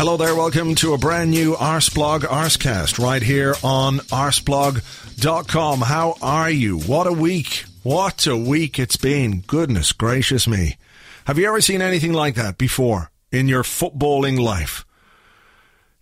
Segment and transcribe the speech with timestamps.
[0.00, 5.82] Hello there, welcome to a brand new Arseblog Arsecast right here on arseblog.com.
[5.82, 6.78] How are you?
[6.78, 7.66] What a week.
[7.82, 9.42] What a week it's been.
[9.42, 10.78] Goodness gracious me.
[11.26, 14.86] Have you ever seen anything like that before in your footballing life?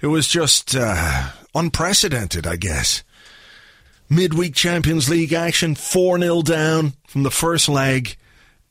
[0.01, 3.03] It was just uh, unprecedented, I guess.
[4.09, 8.17] Midweek Champions League action, 4 0 down from the first leg,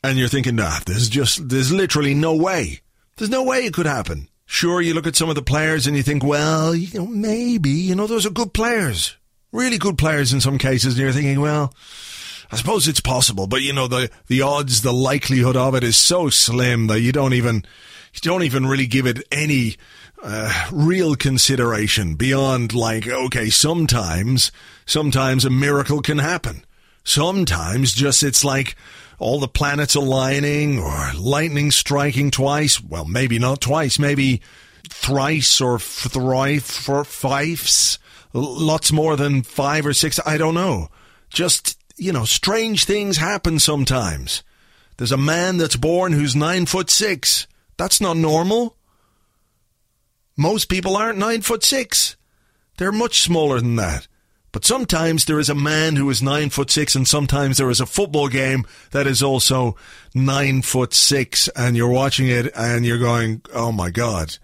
[0.01, 2.79] and you're thinking, nah, there's just, there's literally no way.
[3.17, 4.29] There's no way it could happen.
[4.49, 7.69] Sure, you look at some of the players and you think, well, you know, maybe,
[7.69, 9.17] you know, those are good players.
[9.51, 11.73] Really good players in some cases, and you're thinking, well,
[12.49, 15.97] I suppose it's possible, but you know, the, the odds, the likelihood of it is
[15.97, 17.65] so slim that you don't even,
[18.13, 19.75] you don't even really give it any,
[20.23, 24.51] uh, real consideration beyond like, okay, sometimes,
[24.85, 26.63] sometimes a miracle can happen.
[27.03, 28.75] Sometimes just it's like
[29.19, 32.81] all the planets aligning or lightning striking twice.
[32.81, 34.41] Well, maybe not twice, maybe
[34.89, 37.99] thrice or thrice for fifes.
[38.33, 40.19] Lots more than five or six.
[40.25, 40.89] I don't know.
[41.29, 44.43] Just, you know, strange things happen sometimes.
[44.97, 47.47] There's a man that's born who's nine foot six.
[47.77, 48.75] That's not normal.
[50.35, 52.15] Most people aren't nine foot six.
[52.77, 54.07] They're much smaller than that.
[54.51, 57.81] But sometimes there is a man who is nine foot six, and sometimes there is
[57.81, 59.75] a football game that is also
[60.15, 64.37] nine foot six, and you're watching it and you're going, "Oh my god!"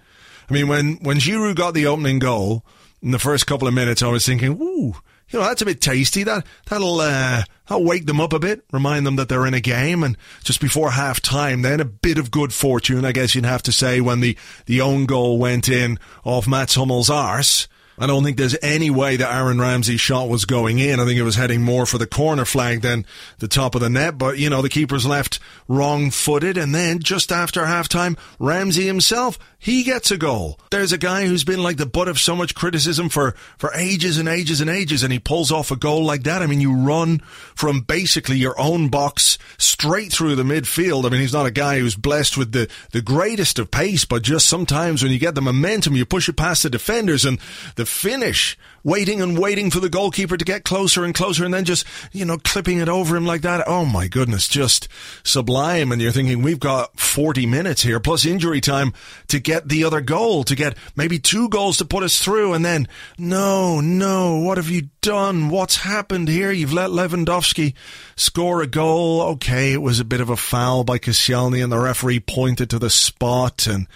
[0.49, 2.65] I mean, when when Giroud got the opening goal
[3.01, 4.95] in the first couple of minutes, I was thinking, "Ooh,
[5.29, 6.23] you know, that's a bit tasty.
[6.23, 9.61] That that'll uh, that'll wake them up a bit, remind them that they're in a
[9.61, 13.45] game." And just before half time, then a bit of good fortune, I guess you'd
[13.45, 17.69] have to say, when the the own goal went in off Mats Hummels' arse.
[17.97, 20.99] I don't think there's any way that Aaron Ramsey's shot was going in.
[20.99, 23.05] I think it was heading more for the corner flag than
[23.39, 24.17] the top of the net.
[24.17, 26.57] But, you know, the keeper's left wrong footed.
[26.57, 30.59] And then just after halftime, Ramsey himself, he gets a goal.
[30.71, 34.17] There's a guy who's been like the butt of so much criticism for, for ages
[34.17, 35.03] and ages and ages.
[35.03, 36.41] And he pulls off a goal like that.
[36.41, 37.19] I mean, you run
[37.55, 41.05] from basically your own box straight through the midfield.
[41.05, 44.23] I mean, he's not a guy who's blessed with the, the greatest of pace, but
[44.23, 47.39] just sometimes when you get the momentum, you push it past the defenders and
[47.75, 51.53] the the finish, waiting and waiting for the goalkeeper to get closer and closer and
[51.53, 53.61] then just, you know, clipping it over him like that.
[53.67, 54.87] Oh my goodness, just
[55.21, 55.91] sublime.
[55.91, 58.93] And you're thinking, we've got 40 minutes here plus injury time
[59.27, 62.53] to get the other goal, to get maybe two goals to put us through.
[62.53, 65.49] And then, no, no, what have you done?
[65.49, 66.53] What's happened here?
[66.53, 67.73] You've let Lewandowski
[68.15, 69.21] score a goal.
[69.33, 72.79] Okay, it was a bit of a foul by Koscielny and the referee pointed to
[72.79, 73.87] the spot and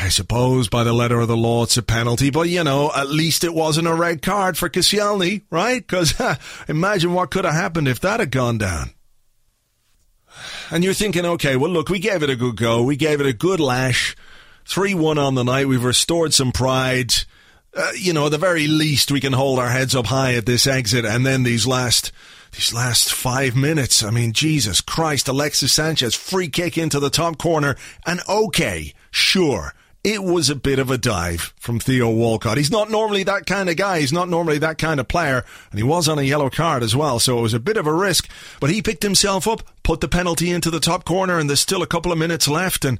[0.00, 3.08] I suppose by the letter of the law it's a penalty, but you know, at
[3.08, 5.86] least it wasn't a red card for Koscielny, right?
[5.86, 6.14] Because
[6.68, 8.90] imagine what could have happened if that had gone down.
[10.70, 12.82] And you're thinking, okay, well, look, we gave it a good go.
[12.82, 14.16] We gave it a good lash.
[14.64, 15.68] 3 1 on the night.
[15.68, 17.12] We've restored some pride.
[17.74, 20.46] Uh, you know, at the very least, we can hold our heads up high at
[20.46, 21.04] this exit.
[21.04, 22.12] And then these last
[22.52, 27.38] these last five minutes, I mean, Jesus Christ, Alexis Sanchez, free kick into the top
[27.38, 29.72] corner, and okay, sure,
[30.04, 32.56] it was a bit of a dive from Theo Walcott.
[32.56, 34.00] He's not normally that kind of guy.
[34.00, 35.44] He's not normally that kind of player.
[35.70, 37.20] And he was on a yellow card as well.
[37.20, 38.28] So it was a bit of a risk.
[38.58, 41.82] But he picked himself up, put the penalty into the top corner, and there's still
[41.82, 42.84] a couple of minutes left.
[42.84, 42.98] And,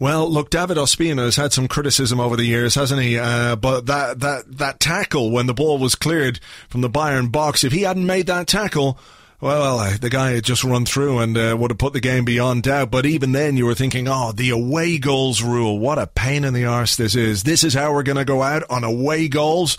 [0.00, 3.16] well, look, David Ospina has had some criticism over the years, hasn't he?
[3.16, 7.62] Uh, but that, that, that tackle when the ball was cleared from the Bayern box,
[7.62, 8.98] if he hadn't made that tackle,
[9.40, 12.64] well, the guy had just run through and uh, would have put the game beyond
[12.64, 12.90] doubt.
[12.90, 15.78] But even then, you were thinking, oh, the away goals rule.
[15.78, 17.42] What a pain in the arse this is.
[17.42, 19.78] This is how we're going to go out on away goals.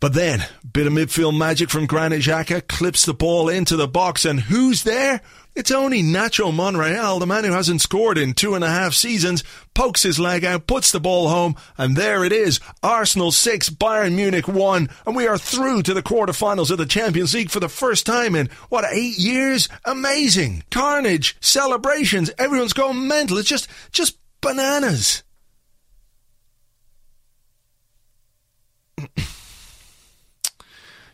[0.00, 4.24] But then, bit of midfield magic from Granit Xhaka clips the ball into the box,
[4.24, 5.20] and who's there?
[5.54, 9.44] It's only Nacho Monreal, the man who hasn't scored in two and a half seasons,
[9.74, 12.58] pokes his leg out, puts the ball home, and there it is.
[12.82, 17.34] Arsenal 6, Bayern Munich 1, and we are through to the quarterfinals of the Champions
[17.34, 19.68] League for the first time in, what, eight years?
[19.84, 20.64] Amazing.
[20.70, 23.36] Carnage, celebrations, everyone's going mental.
[23.36, 25.22] It's just, just bananas.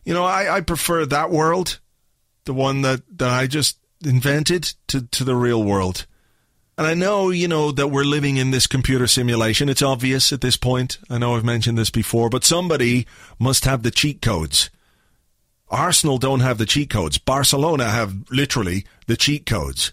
[0.04, 1.80] you know, I, I prefer that world,
[2.44, 6.06] the one that, that I just invented, to, to the real world.
[6.78, 9.68] And I know, you know, that we're living in this computer simulation.
[9.68, 10.98] It's obvious at this point.
[11.10, 13.04] I know I've mentioned this before, but somebody
[13.36, 14.70] must have the cheat codes.
[15.70, 17.18] Arsenal don't have the cheat codes.
[17.18, 19.92] Barcelona have literally the cheat codes.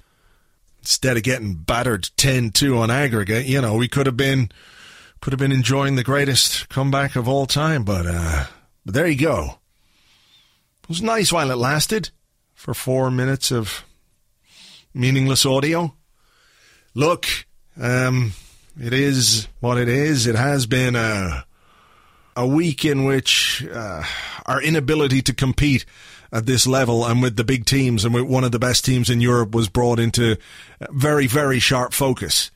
[0.79, 4.51] Instead of getting battered 10-2 on aggregate, you know, we could have been
[5.21, 8.45] could have been enjoying the greatest comeback of all time, but uh
[8.85, 9.57] but there you go.
[10.83, 12.11] It was nice while it lasted
[12.53, 13.83] for 4 minutes of
[14.95, 15.93] meaningless audio.
[16.95, 17.27] Look,
[17.79, 18.33] um
[18.79, 20.27] it is what it is.
[20.27, 21.45] It has been a
[22.35, 24.03] a week in which uh,
[24.45, 25.85] our inability to compete
[26.31, 29.09] at this level and with the big teams and with one of the best teams
[29.09, 30.35] in Europe was brought into
[30.91, 32.51] very, very sharp focus.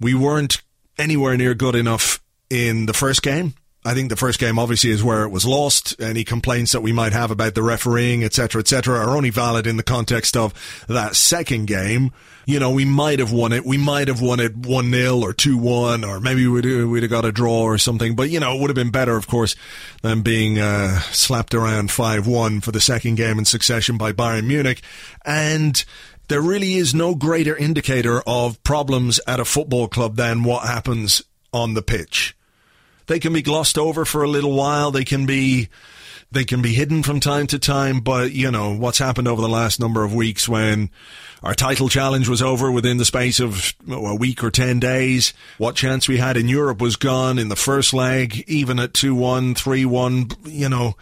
[0.00, 0.62] We weren't
[0.98, 2.20] anywhere near good enough
[2.50, 3.54] in the first game.
[3.86, 6.00] I think the first game obviously is where it was lost.
[6.00, 9.76] Any complaints that we might have about the refereeing, etc., etc., are only valid in
[9.76, 10.52] the context of
[10.88, 12.10] that second game.
[12.46, 13.64] You know, we might have won it.
[13.64, 17.10] We might have won it one 0 or two one, or maybe we'd we'd have
[17.10, 18.16] got a draw or something.
[18.16, 19.54] But you know, it would have been better, of course,
[20.02, 24.48] than being uh, slapped around five one for the second game in succession by Bayern
[24.48, 24.82] Munich.
[25.24, 25.84] And
[26.26, 31.22] there really is no greater indicator of problems at a football club than what happens
[31.52, 32.36] on the pitch.
[33.06, 34.90] They can be glossed over for a little while.
[34.90, 35.68] They can be
[36.32, 39.48] they can be hidden from time to time, but you know what's happened over the
[39.48, 40.90] last number of weeks when
[41.42, 45.32] our title challenge was over within the space of a week or 10 days.
[45.58, 49.54] What chance we had in Europe was gone in the first leg, even at 2-1,
[49.54, 50.96] 3-1, you know,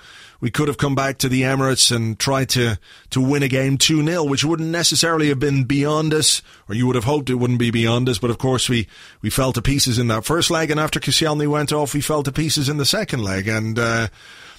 [0.44, 3.78] we could have come back to the Emirates and tried to, to win a game
[3.78, 7.58] 2-0, which wouldn't necessarily have been beyond us, or you would have hoped it wouldn't
[7.58, 8.86] be beyond us, but of course we,
[9.22, 12.22] we fell to pieces in that first leg, and after Koscielny went off, we fell
[12.22, 14.08] to pieces in the second leg, and, uh,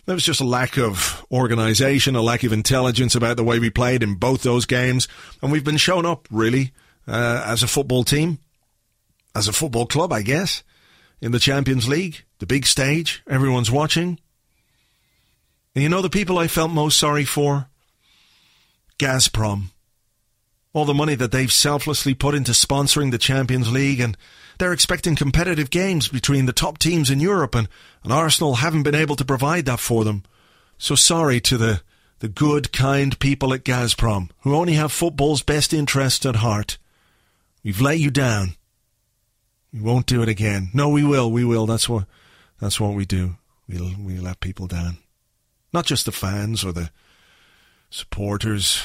[0.08, 3.70] there was just a lack of organisation, a lack of intelligence about the way we
[3.70, 5.08] played in both those games,
[5.44, 6.72] and we've been shown up, really,
[7.08, 8.40] uh, as a football team,
[9.36, 10.64] as a football club, I guess,
[11.22, 14.20] in the Champions League, the big stage, everyone's watching.
[15.76, 17.68] And you know the people I felt most sorry for?
[18.98, 19.72] Gazprom.
[20.72, 24.18] All the money that they've selflessly put into sponsoring the Champions League, and
[24.58, 27.68] they're expecting competitive games between the top teams in Europe, and,
[28.04, 30.24] and Arsenal haven't been able to provide that for them.
[30.78, 31.82] So sorry to the,
[32.20, 36.78] the good, kind people at Gazprom, who only have football's best interests at heart.
[37.64, 38.56] We've let you down.
[39.74, 40.70] We won't do it again.
[40.74, 41.30] No, we will.
[41.30, 41.66] We will.
[41.66, 42.06] That's what.
[42.62, 43.36] That's what we do.
[43.68, 45.00] We'll we let people down.
[45.76, 46.90] Not just the fans or the
[47.90, 48.82] supporters,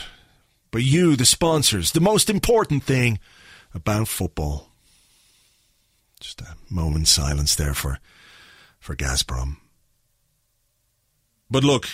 [0.72, 1.92] but you, the sponsors.
[1.92, 3.20] The most important thing
[3.72, 4.66] about football.
[6.19, 8.00] Just a moment's silence there for
[8.81, 9.58] for Gazprom.
[11.48, 11.87] But look,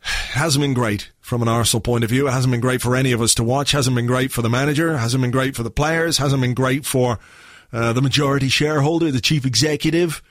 [0.00, 2.28] hasn't been great from an Arsenal point of view.
[2.28, 3.72] It hasn't been great for any of us to watch.
[3.72, 4.96] Hasn't been great for the manager.
[4.96, 6.16] Hasn't been great for the players.
[6.16, 7.18] Hasn't been great for
[7.74, 10.22] uh, the majority shareholder, the chief executive.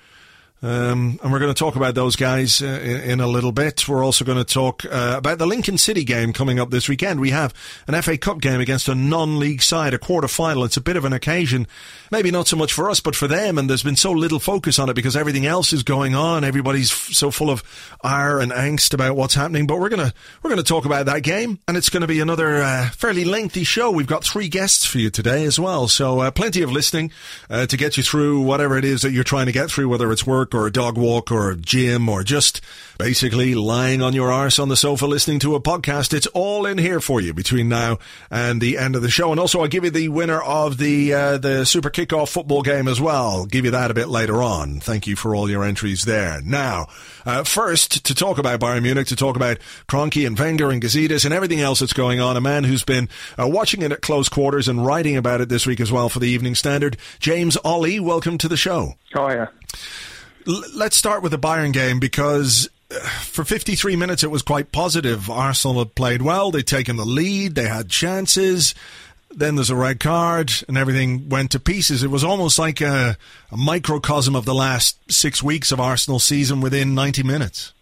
[0.61, 3.87] Um, and we're going to talk about those guys uh, in, a little bit.
[3.87, 7.21] We're also going to talk uh, about the Lincoln City game coming up this weekend.
[7.21, 7.53] We have
[7.87, 10.65] an FA Cup game against a non-league side, a quarter final.
[10.65, 11.65] It's a bit of an occasion,
[12.11, 13.57] maybe not so much for us, but for them.
[13.57, 16.43] And there's been so little focus on it because everything else is going on.
[16.43, 17.63] Everybody's f- so full of
[18.03, 19.65] ire and angst about what's happening.
[19.65, 22.61] But we're gonna we're gonna talk about that game, and it's going to be another
[22.61, 23.91] uh, fairly lengthy show.
[23.91, 27.11] We've got three guests for you today as well, so uh, plenty of listening
[27.49, 30.11] uh, to get you through whatever it is that you're trying to get through, whether
[30.11, 32.61] it's work or a dog walk or a gym or just
[32.97, 36.13] basically lying on your arse on the sofa listening to a podcast.
[36.13, 37.97] It's all in here for you between now
[38.29, 39.31] and the end of the show.
[39.31, 42.87] And also, I'll give you the winner of the uh, the Super Kickoff football game
[42.87, 43.29] as well.
[43.29, 44.79] I'll give you that a bit later on.
[44.81, 46.41] Thank you for all your entries there.
[46.41, 46.87] Now,
[47.25, 51.23] uh, first, to talk about Bayern Munich, to talk about Kroenke and Wenger and Gazidis
[51.25, 53.07] and everything else that's going on, a man who's been
[53.39, 56.19] uh, watching it at close quarters and writing about it this week as well for
[56.19, 58.95] the Evening Standard, James Olley, Welcome to the show.
[59.37, 59.49] L-
[60.45, 65.29] let's start with the Bayern game because uh, for 53 minutes it was quite positive.
[65.29, 68.73] Arsenal had played well, they'd taken the lead, they had chances.
[69.31, 72.01] Then there's a red card, and everything went to pieces.
[72.01, 73.15] It was almost like a,
[73.51, 77.73] a microcosm of the last six weeks of Arsenal season within 90 minutes.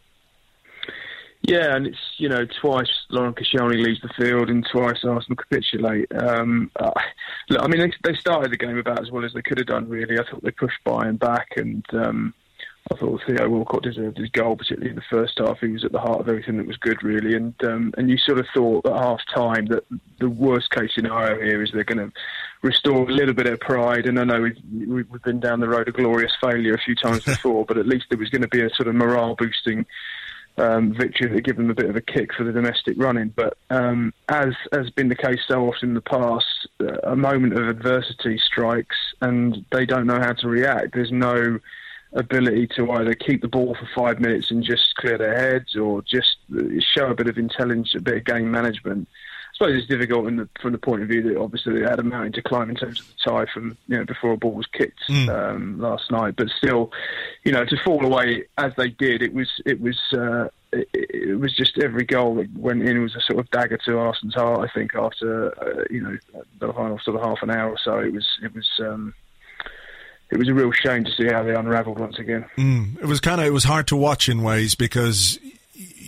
[1.48, 6.12] Yeah, and it's you know twice Laurent Koscielny leaves the field and twice Arsenal capitulate.
[6.14, 6.92] Um, uh,
[7.50, 9.68] look, I mean they, they, started the game about as well as they could have
[9.68, 9.88] done.
[9.88, 12.34] Really, I thought they pushed Bayern back, and um,
[12.90, 15.60] I thought Theo Walcott deserved his goal, particularly in the first half.
[15.60, 17.36] He was at the heart of everything that was good, really.
[17.36, 19.84] And um, and you sort of thought at half time that
[20.20, 22.12] the worst case scenario here is they're going to
[22.62, 24.06] restore a little bit of pride.
[24.06, 27.24] And I know we've, we've been down the road of glorious failure a few times
[27.26, 29.86] before, but at least there was going to be a sort of morale boosting.
[30.60, 33.30] Um, victory that give them a bit of a kick for the domestic running.
[33.30, 37.54] But um, as has been the case so often in the past, uh, a moment
[37.54, 40.96] of adversity strikes and they don't know how to react.
[40.96, 41.60] There's no
[42.18, 46.02] ability to either keep the ball for five minutes and just clear their heads or
[46.02, 46.38] just
[46.80, 49.08] show a bit of intelligence, a bit of game management.
[49.10, 52.04] I suppose it's difficult the, from the point of view that obviously they had a
[52.04, 54.68] mountain to climb in terms of the tie from you know before a ball was
[54.68, 55.30] kicked mm.
[55.30, 56.36] um, last night.
[56.36, 56.92] But still,
[57.44, 61.40] you know, to fall away as they did, it was it was uh, it, it,
[61.40, 64.70] was just every goal that went in was a sort of dagger to Arsenal's heart.
[64.70, 66.18] I think after uh, you know
[66.60, 68.70] the final sort of half an hour or so, it was it was.
[68.80, 69.14] Um,
[70.30, 72.46] it was a real shame to see how they unravelled once again.
[72.58, 73.02] Mm.
[73.02, 75.40] It was kind of it was hard to watch in ways because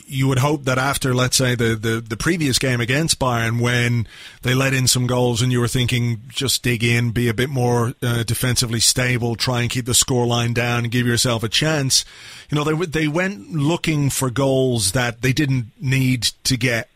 [0.10, 4.08] you would hope that after, let's say, the, the, the, previous game against Bayern, when
[4.42, 7.50] they let in some goals and you were thinking, just dig in, be a bit
[7.50, 12.06] more uh, defensively stable, try and keep the scoreline down and give yourself a chance.
[12.50, 16.90] You know, they, they went looking for goals that they didn't need to get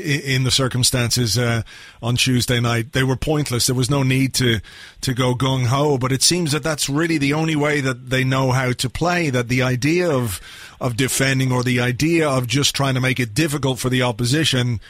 [0.00, 1.62] in the circumstances uh,
[2.02, 2.92] on Tuesday night.
[2.92, 3.66] They were pointless.
[3.66, 4.60] There was no need to
[5.02, 5.98] to go gung ho.
[5.98, 9.30] But it seems that that's really the only way that they know how to play.
[9.30, 10.40] That the idea of
[10.80, 14.80] of defending or the idea of just trying to make it difficult for the opposition,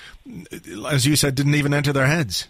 [0.89, 2.49] as you said, didn't even enter their heads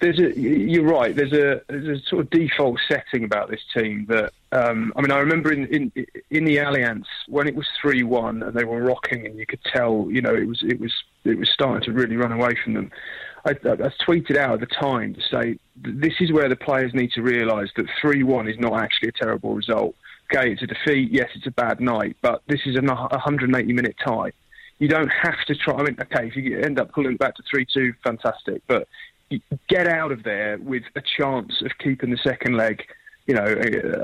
[0.00, 1.14] there's a you're right.
[1.14, 5.10] There's a there's a sort of default setting about this team that um, I mean
[5.10, 5.92] I remember in, in
[6.30, 9.62] in the Allianz when it was three one and they were rocking and you could
[9.64, 10.92] tell you know it was it was
[11.26, 12.90] it was starting to really run away from them.
[13.44, 17.12] I, I tweeted out at the time to say this is where the players need
[17.12, 19.94] to realise that three one is not actually a terrible result.
[20.32, 21.12] Okay, it's a defeat.
[21.12, 24.32] Yes, it's a bad night, but this is a 180 minute tie.
[24.78, 25.74] You don't have to try.
[25.74, 28.62] I mean, okay, if you end up pulling back to three two, fantastic.
[28.66, 28.88] But
[29.68, 32.82] get out of there with a chance of keeping the second leg,
[33.26, 33.46] you know,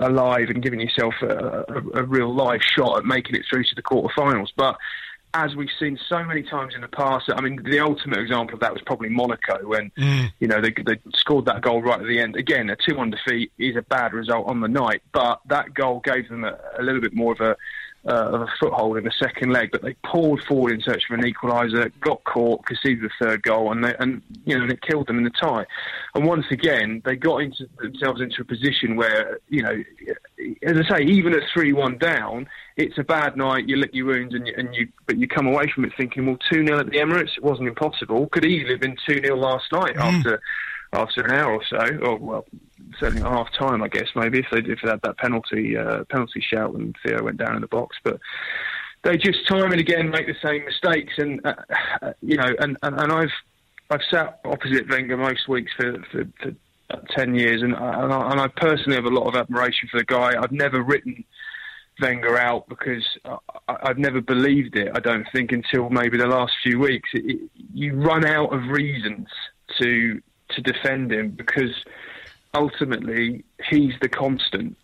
[0.00, 3.74] alive and giving yourself a, a, a real live shot at making it through to
[3.74, 4.48] the quarterfinals.
[4.56, 4.76] But
[5.34, 8.60] as we've seen so many times in the past, I mean, the ultimate example of
[8.60, 10.30] that was probably Monaco when, mm.
[10.40, 12.36] you know, they, they, scored that goal right at the end.
[12.36, 16.00] Again, a 2 1 defeat is a bad result on the night, but that goal
[16.04, 17.56] gave them a, a little bit more of a,
[18.06, 21.18] uh, of a foothold in the second leg, but they poured forward in search of
[21.18, 24.82] an equaliser, got caught, conceded the third goal, and they, and you know and it
[24.82, 25.64] killed them in the tie.
[26.14, 29.84] And once again, they got into themselves into a position where you know,
[30.62, 33.68] as I say, even at three-one down, it's a bad night.
[33.68, 36.26] You lick your wounds, and you, and you but you come away from it thinking,
[36.26, 38.26] well, two 0 at the Emirates, it wasn't impossible.
[38.28, 40.00] Could easily have been two 0 last night mm.
[40.00, 40.40] after
[40.92, 42.44] after an hour or so, or well,
[42.98, 46.04] certainly at half time, I guess maybe if they if they had that penalty uh,
[46.10, 48.20] penalty shout when Theo went down in the box, but
[49.02, 51.54] they just time and again make the same mistakes, and uh,
[52.02, 53.32] uh, you know, and, and, and I've
[53.90, 56.52] I've sat opposite Wenger most weeks for, for, for
[57.16, 59.98] ten years, and I, and I, and I personally have a lot of admiration for
[59.98, 60.32] the guy.
[60.40, 61.24] I've never written.
[62.00, 63.06] Wenger out because
[63.68, 64.90] I, have never believed it.
[64.94, 67.10] I don't think until maybe the last few weeks.
[67.12, 69.28] It, it, you run out of reasons
[69.78, 70.20] to
[70.54, 71.70] to defend him because
[72.54, 74.76] ultimately he's the constant.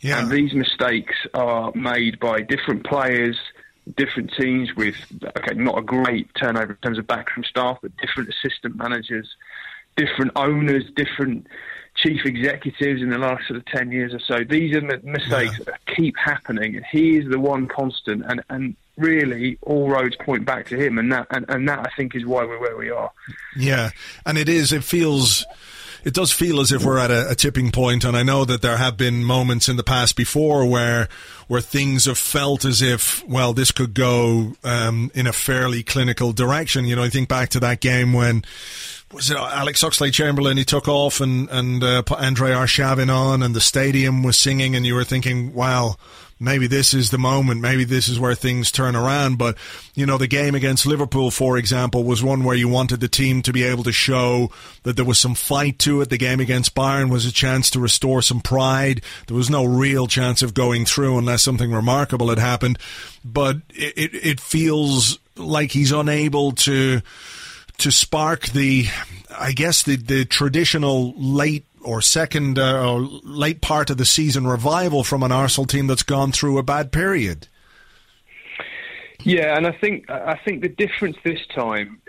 [0.00, 0.20] Yeah.
[0.20, 3.36] And these mistakes are made by different players,
[3.96, 4.96] different teams with,
[5.38, 9.28] okay, not a great turnover in terms of backroom staff, but different assistant managers,
[9.96, 11.46] different owners, different
[11.96, 14.44] chief executives in the last sort of 10 years or so.
[14.44, 15.64] These are the mistakes yeah.
[15.66, 18.24] that keep happening, and he is the one constant.
[18.26, 21.90] And, and really, all roads point back to him, and that, and, and that I
[21.96, 23.10] think is why we're where we are.
[23.56, 23.90] Yeah,
[24.24, 25.44] and it is, it feels
[26.04, 28.62] it does feel as if we're at a, a, tipping point, and I know that
[28.62, 31.08] there have been moments in the past before where
[31.48, 36.32] where things have felt as if, well, this could go um, in a fairly clinical
[36.32, 36.84] direction.
[36.84, 38.44] You know, I think back to that game when
[39.12, 40.56] was it Alex Oxlade Chamberlain?
[40.56, 44.76] He took off and and uh, put Andre Arshavin on, and the stadium was singing,
[44.76, 45.96] and you were thinking, wow
[46.40, 49.36] maybe this is the moment, maybe this is where things turn around.
[49.36, 49.56] But,
[49.94, 53.42] you know, the game against Liverpool, for example, was one where you wanted the team
[53.42, 54.50] to be able to show
[54.82, 56.08] that there was some fight to it.
[56.08, 59.02] The game against Bayern was a chance to restore some pride.
[59.26, 62.78] There was no real chance of going through unless something remarkable had happened.
[63.24, 67.02] But it, it, it feels like he's unable to
[67.78, 68.86] to spark the,
[69.34, 74.46] I guess the the traditional late or second uh, or late part of the season
[74.46, 77.48] revival from an Arsenal team that's gone through a bad period.
[79.22, 82.00] Yeah, and I think I think the difference this time,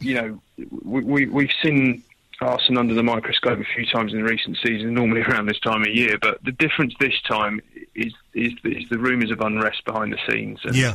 [0.00, 0.40] you know,
[0.82, 2.02] we, we have seen
[2.40, 5.82] Arsenal under the microscope a few times in the recent season, normally around this time
[5.82, 6.18] of year.
[6.20, 7.60] But the difference this time
[7.94, 10.60] is is, is the rumours of unrest behind the scenes.
[10.64, 10.94] And, yeah.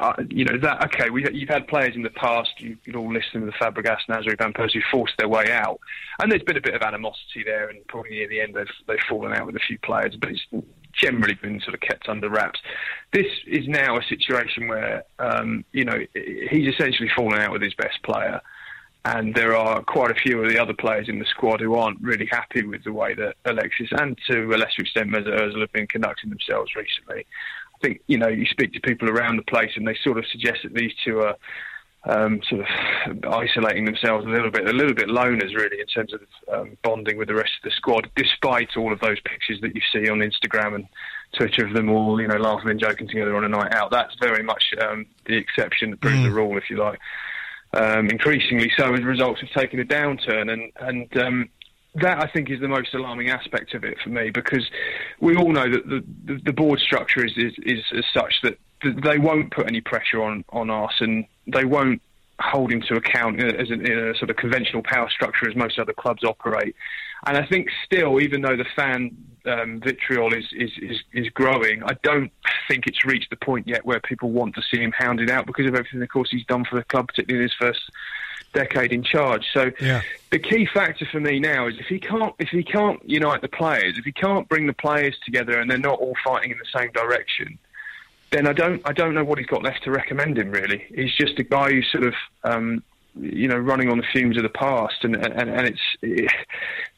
[0.00, 1.08] Uh, you know that okay.
[1.08, 2.50] We, you've had players in the past.
[2.58, 5.78] You, you all listen to the Fabregas, Nasri, Van Persie, who forced their way out,
[6.20, 7.68] and there's been a bit of animosity there.
[7.68, 10.44] And probably near the end, they've they've fallen out with a few players, but it's
[10.92, 12.58] generally been sort of kept under wraps.
[13.12, 15.98] This is now a situation where um, you know
[16.50, 18.40] he's essentially fallen out with his best player,
[19.04, 22.00] and there are quite a few of the other players in the squad who aren't
[22.00, 25.72] really happy with the way that Alexis and to a lesser extent Mesut Ozil have
[25.72, 27.24] been conducting themselves recently
[27.84, 30.60] think you know you speak to people around the place and they sort of suggest
[30.62, 31.36] that these two are
[32.06, 36.12] um, sort of isolating themselves a little bit, a little bit loners really in terms
[36.12, 36.20] of
[36.52, 39.80] um, bonding with the rest of the squad, despite all of those pictures that you
[39.92, 40.86] see on Instagram and
[41.34, 43.90] Twitter of them all, you know, laughing and joking together on a night out.
[43.90, 46.24] That's very much um, the exception that proves mm.
[46.24, 46.98] the rule, if you like.
[47.72, 51.48] Um, increasingly so, as results have taken a downturn, and and um,
[51.96, 54.68] that I think is the most alarming aspect of it for me because
[55.20, 59.18] we all know that the, the, the board structure is, is, is, such that they
[59.18, 62.02] won't put any pressure on, on us and they won't
[62.40, 65.78] hold him to account as a, in a sort of conventional power structure as most
[65.78, 66.74] other clubs operate.
[67.26, 71.82] And I think still, even though the fan um, vitriol is, is, is, is, growing,
[71.84, 72.32] I don't
[72.68, 75.66] think it's reached the point yet where people want to see him hounded out because
[75.66, 77.80] of everything, of course, he's done for the club, particularly in his first
[78.54, 79.44] decade in charge.
[79.52, 80.00] So yeah.
[80.30, 83.48] the key factor for me now is if he can't if he can't unite the
[83.48, 86.78] players, if he can't bring the players together and they're not all fighting in the
[86.78, 87.58] same direction,
[88.30, 90.50] then I don't I don't know what he's got left to recommend him.
[90.50, 92.82] Really, he's just a guy who's sort of um,
[93.14, 96.30] you know running on the fumes of the past, and and, and it's it,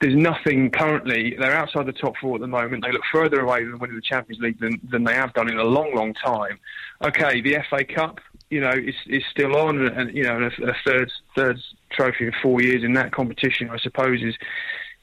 [0.01, 1.37] there's nothing currently.
[1.39, 2.85] They're outside the top four at the moment.
[2.85, 5.59] They look further away than winning the Champions League than than they have done in
[5.59, 6.59] a long, long time.
[7.05, 10.77] Okay, the FA Cup you know, is, is still on, and you know, a, a
[10.87, 11.59] third third
[11.91, 14.35] trophy in four years in that competition, I suppose, is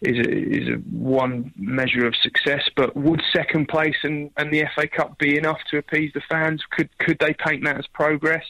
[0.02, 2.70] is a, is a one measure of success.
[2.76, 6.64] But would second place and, and the FA Cup be enough to appease the fans?
[6.72, 8.46] Could could they paint that as progress?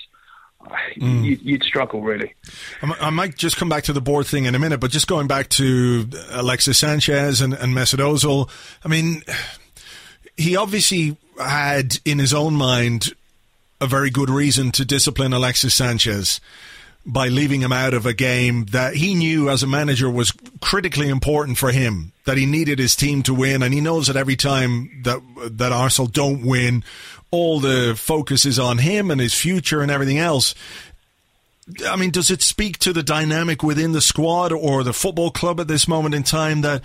[0.97, 1.25] Mm.
[1.25, 2.33] You'd, you'd, struggle really.
[2.81, 5.27] I might just come back to the board thing in a minute, but just going
[5.27, 8.49] back to Alexis Sanchez and, and Mesut Ozil.
[8.85, 9.23] I mean,
[10.37, 13.13] he obviously had in his own mind
[13.83, 16.39] a very good reason to discipline Alexis Sanchez
[17.05, 21.09] by leaving him out of a game that he knew as a manager was critically
[21.09, 24.37] important for him, that he needed his team to win, and he knows that every
[24.37, 25.19] time that
[25.57, 26.81] that Arsenal don't win,
[27.29, 30.55] all the focus is on him and his future and everything else.
[31.85, 35.59] I mean, does it speak to the dynamic within the squad or the football club
[35.59, 36.83] at this moment in time that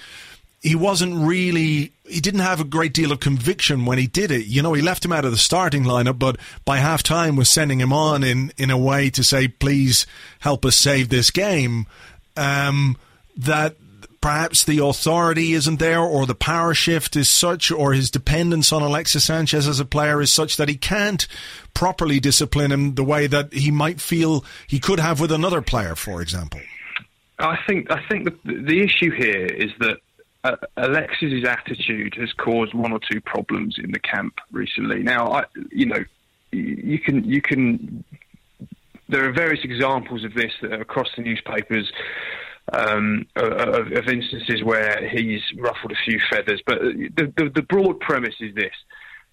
[0.61, 4.47] he wasn't really he didn't have a great deal of conviction when he did it.
[4.47, 7.51] You know, he left him out of the starting lineup, but by half time was
[7.51, 10.07] sending him on in, in a way to say, please
[10.41, 11.87] help us save this game.
[12.37, 12.97] Um,
[13.37, 13.77] that
[14.21, 18.83] perhaps the authority isn't there or the power shift is such or his dependence on
[18.83, 21.27] Alexis Sanchez as a player is such that he can't
[21.75, 25.95] properly discipline him the way that he might feel he could have with another player,
[25.95, 26.61] for example.
[27.39, 29.99] I think I think the, the issue here is that
[30.49, 35.03] uh, Alexis's attitude has caused one or two problems in the camp recently.
[35.03, 36.05] Now, I, you know,
[36.53, 38.05] you can you can.
[39.09, 41.91] There are various examples of this across the newspapers.
[42.71, 47.99] Um, of, of, instances where he's ruffled a few feathers, but the, the, the broad
[47.99, 48.75] premise is this: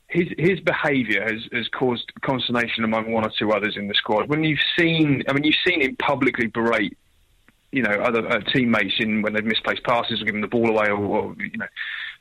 [0.08, 4.30] his his behaviour has, has caused consternation among one or two others in the squad.
[4.30, 6.98] When you've seen, I mean, you've seen him publicly berate
[7.72, 10.88] you know other uh, teammates in when they've misplaced passes or given the ball away
[10.88, 11.68] or, or you know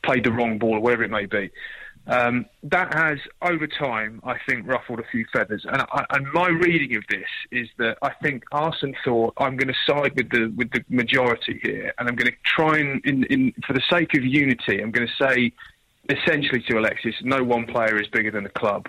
[0.02, 1.50] played the wrong ball or whatever it may be.
[2.06, 5.64] Um, that has, over time, I think, ruffled a few feathers.
[5.66, 9.68] And, I, and my reading of this is that I think Arsene thought, I'm going
[9.68, 13.24] to side with the with the majority here, and I'm going to try and, in,
[13.24, 15.52] in, for the sake of unity, I'm going to say
[16.10, 18.88] essentially to Alexis, no one player is bigger than the club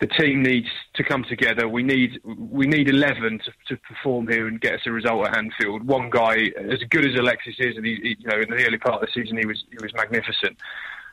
[0.00, 1.68] the team needs to come together.
[1.68, 5.36] We need we need eleven to, to perform here and get us a result at
[5.36, 5.86] Anfield.
[5.86, 8.78] One guy, as good as Alexis is, and he, he, you know in the early
[8.78, 10.56] part of the season he was he was magnificent.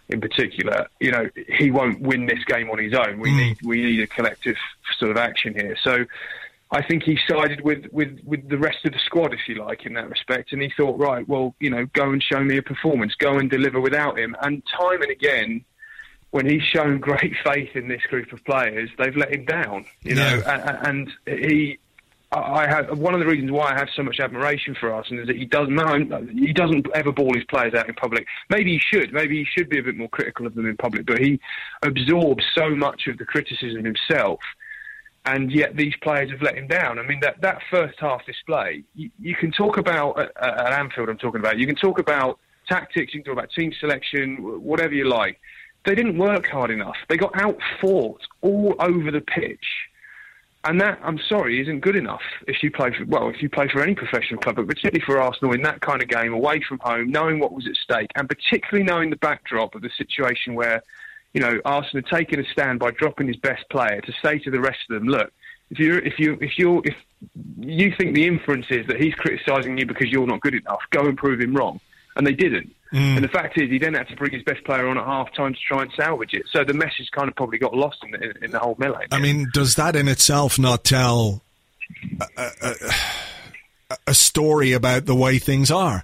[0.09, 3.19] In particular, you know he won't win this game on his own.
[3.19, 3.37] We mm.
[3.37, 4.57] need we need a collective
[4.97, 5.77] sort of action here.
[5.83, 6.05] So.
[6.73, 9.85] I think he sided with, with, with the rest of the squad, if you like,
[9.85, 10.53] in that respect.
[10.53, 13.49] And he thought, right, well, you know, go and show me a performance, go and
[13.49, 14.37] deliver without him.
[14.41, 15.65] And time and again,
[16.31, 19.85] when he's shown great faith in this group of players, they've let him down.
[20.01, 20.35] You yeah.
[20.35, 20.87] know, and,
[21.27, 21.77] and he.
[22.33, 25.27] I have one of the reasons why I have so much admiration for Arsene is
[25.27, 28.25] that he doesn't he doesn't ever ball his players out in public.
[28.49, 29.11] Maybe he should.
[29.11, 31.05] Maybe he should be a bit more critical of them in public.
[31.05, 31.41] But he
[31.83, 34.39] absorbs so much of the criticism himself
[35.25, 36.97] and yet these players have let him down.
[36.97, 41.09] I mean, that, that first half display, you, you can talk about uh, at Anfield.
[41.09, 41.59] I'm talking about.
[41.59, 43.13] You can talk about tactics.
[43.13, 45.39] You can talk about team selection, whatever you like.
[45.85, 46.95] They didn't work hard enough.
[47.09, 49.65] They got out fought all over the pitch.
[50.63, 53.67] And that, I'm sorry, isn't good enough if you play for, well, if you play
[53.67, 56.77] for any professional club, but particularly for Arsenal in that kind of game, away from
[56.83, 60.83] home, knowing what was at stake, and particularly knowing the backdrop of the situation where
[61.33, 64.51] you know, Arsenal had taken a stand by dropping his best player to say to
[64.51, 65.31] the rest of them, look,
[65.69, 66.95] if you if you if you if
[67.57, 71.05] you think the inference is that he's criticising you because you're not good enough, go
[71.05, 71.79] and prove him wrong.
[72.17, 72.75] And they didn't.
[72.93, 73.15] Mm.
[73.15, 75.33] And the fact is, he then had to bring his best player on at half
[75.33, 76.43] time to try and salvage it.
[76.51, 79.07] So the message kind of probably got lost in the, in the whole melee.
[79.11, 81.41] I mean, does that in itself not tell
[82.37, 82.75] a, a,
[84.07, 86.03] a story about the way things are?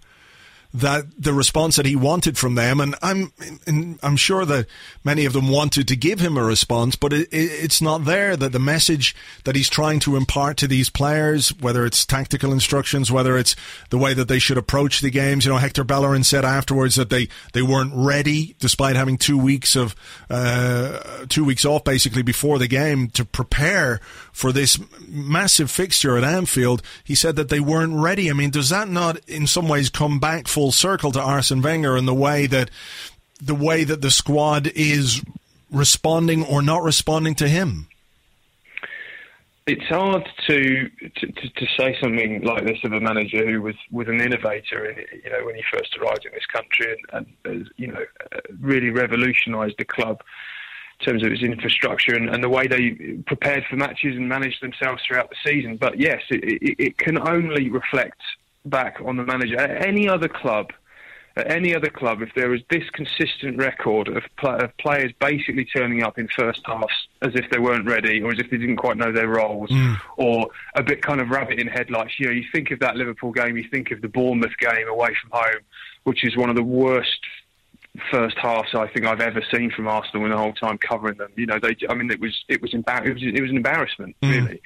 [0.80, 3.32] That the response that he wanted from them, and I'm
[3.66, 4.68] and I'm sure that
[5.04, 8.38] many of them wanted to give him a response, but it, it, it's not there.
[8.38, 13.12] That the message that he's trying to impart to these players, whether it's tactical instructions,
[13.12, 13.56] whether it's
[13.90, 15.46] the way that they should approach the games.
[15.46, 19.76] You know, Hector Bellerin said afterwards that they they weren't ready, despite having two weeks
[19.76, 19.96] of
[20.30, 24.00] uh, two weeks off basically before the game to prepare
[24.38, 26.84] for this massive fixture at Anfield.
[27.04, 28.30] He said that they weren't ready.
[28.30, 31.98] I mean, does that not in some ways come back full circle to Arsene Wenger
[31.98, 32.70] and the way that
[33.42, 35.24] the way that the squad is
[35.72, 37.88] responding or not responding to him?
[39.66, 44.08] It's hard to, to, to say something like this of a manager who was, was
[44.08, 47.88] an innovator, in, you know, when he first arrived in this country and, and you
[47.88, 48.06] know,
[48.62, 50.22] really revolutionised the club
[51.00, 52.92] in terms of its infrastructure and, and, the way they
[53.26, 55.78] prepared for matches and managed themselves throughout the season.
[55.78, 58.22] But yes, it, it, it can only reflect
[58.66, 59.60] back on the manager.
[59.60, 60.72] At any other club,
[61.38, 65.66] at any other club, if there was this consistent record of, pl- of, players basically
[65.66, 68.78] turning up in first halves as if they weren't ready or as if they didn't
[68.78, 69.98] quite know their roles, mm.
[70.18, 73.32] or a bit kind of rabbit in headlights, you know, you think of that Liverpool
[73.32, 75.62] game, you think of the Bournemouth game away from home,
[76.06, 77.20] which is one of the worst
[78.12, 81.32] first halves I think I've ever seen from Arsenal in the whole time covering them.
[81.36, 83.58] You know, they, I mean, it was it was embar- it was, it was an
[83.58, 84.32] embarrassment, mm.
[84.32, 84.62] really.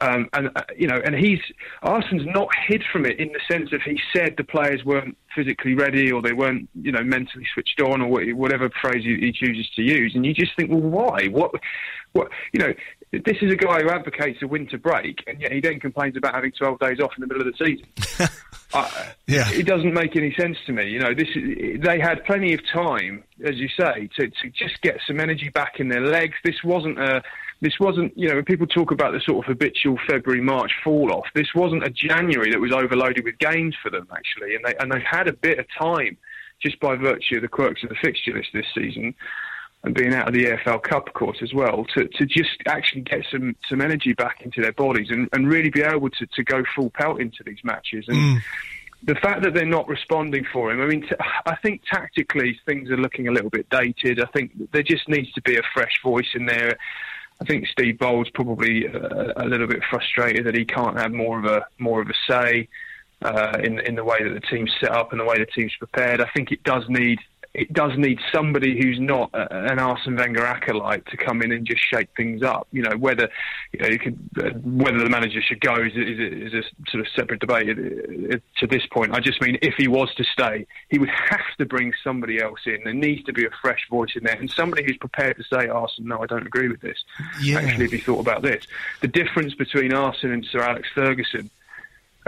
[0.00, 1.40] Um, and uh, you know, and he's
[1.82, 5.74] Arsenal's not hid from it in the sense of he said the players weren't physically
[5.74, 9.70] ready or they weren't, you know, mentally switched on or whatever phrase he, he chooses
[9.76, 10.12] to use.
[10.14, 11.26] And you just think, well, why?
[11.26, 11.52] What?
[12.12, 12.28] What?
[12.52, 12.74] You know,
[13.24, 16.34] this is a guy who advocates a winter break, and yet he then complains about
[16.34, 18.28] having 12 days off in the middle of the season.
[18.74, 18.88] uh,
[19.26, 19.50] yeah.
[19.50, 20.88] It doesn't make any sense to me.
[20.88, 25.00] You know, this they had plenty of time, as you say, to, to just get
[25.06, 26.34] some energy back in their legs.
[26.44, 27.22] This wasn't a
[27.60, 31.12] this wasn't, you know, when people talk about the sort of habitual February, March fall
[31.12, 34.54] off, this wasn't a January that was overloaded with games for them, actually.
[34.54, 36.18] And, they, and they've had a bit of time
[36.62, 39.14] just by virtue of the quirks of the fixture list this season
[39.84, 43.02] and being out of the EFL Cup, of course, as well, to, to just actually
[43.02, 46.42] get some, some energy back into their bodies and, and really be able to, to
[46.42, 48.06] go full pelt into these matches.
[48.08, 48.42] And mm.
[49.02, 52.90] the fact that they're not responding for him, I mean, t- I think tactically things
[52.90, 54.20] are looking a little bit dated.
[54.20, 56.78] I think there just needs to be a fresh voice in there.
[57.42, 61.12] I think Steve Bould probably a, uh, a little bit frustrated that he can't have
[61.12, 62.68] more of a more of a say
[63.22, 65.74] uh, in in the way that the team's set up and the way the team's
[65.76, 66.20] prepared.
[66.20, 67.18] I think it does need
[67.54, 71.82] it does need somebody who's not an Arsene Wenger acolyte to come in and just
[71.88, 72.66] shake things up.
[72.72, 73.30] You know, whether
[73.72, 77.06] you know you could, uh, whether the manager should go is, is, is a sort
[77.06, 79.14] of separate debate to this point.
[79.14, 82.60] I just mean if he was to stay, he would have to bring somebody else
[82.66, 82.80] in.
[82.82, 85.68] There needs to be a fresh voice in there and somebody who's prepared to say,
[85.68, 86.98] Arsene, no, I don't agree with this.
[87.40, 87.58] Yeah.
[87.58, 88.66] Actually, if you thought about this,
[89.00, 91.50] the difference between Arsene and Sir Alex Ferguson.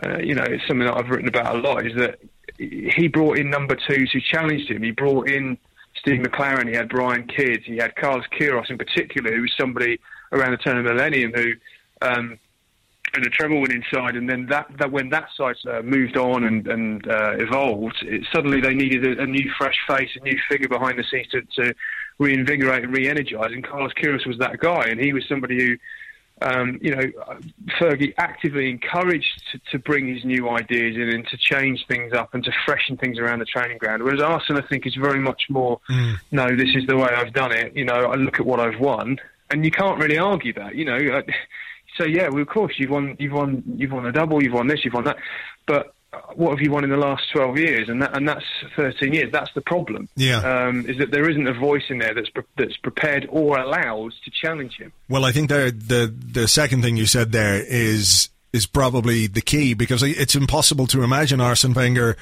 [0.05, 1.87] Uh, you know, it's something that I've written about a lot.
[1.87, 2.19] Is that
[2.59, 4.83] he brought in number twos who challenged him.
[4.83, 5.59] He brought in
[5.99, 6.69] Steve McClaren.
[6.69, 9.99] he had Brian Kidd, he had Carlos Queiroz in particular, who was somebody
[10.33, 11.53] around the turn of the millennium who
[12.03, 12.39] um,
[13.15, 16.45] had a treble winning side, and then that, that when that side uh, moved on
[16.45, 20.39] and, and uh, evolved, it, suddenly they needed a, a, new fresh face, a new
[20.51, 21.75] figure behind the scenes to, to
[22.19, 23.53] reinvigorate and re-energise.
[23.53, 25.77] And Carlos Queiroz was that guy, and he was somebody who
[26.43, 27.03] um, you know,
[27.81, 32.35] Fergie actively encouraged to, to, bring his new ideas in and to change things up
[32.35, 34.03] and to freshen things around the training ground.
[34.03, 36.17] Whereas Arsenal, I think, is very much more, mm.
[36.33, 37.75] no, this is the way I've done it.
[37.75, 39.19] You know, I look at what I've won,
[39.51, 40.75] and you can't really argue that.
[40.75, 41.23] You know,
[41.97, 44.67] so yeah, well, of course you've won, you've won, you've won a double, you've won
[44.67, 45.17] this, you've won that,
[45.67, 45.96] but
[46.35, 47.89] what have you won in the last 12 years?
[47.89, 48.45] And that, and that's
[48.77, 49.33] 13 years.
[49.33, 50.09] That's the problem.
[50.17, 50.39] Yeah.
[50.39, 54.13] Um, is that there isn't a voice in there that's, pre- that's prepared or allowed
[54.25, 54.93] to challenge him.
[55.09, 59.41] Well, I think the, the, the second thing you said there is, is probably the
[59.41, 62.17] key because it's impossible to imagine Arsene Wenger,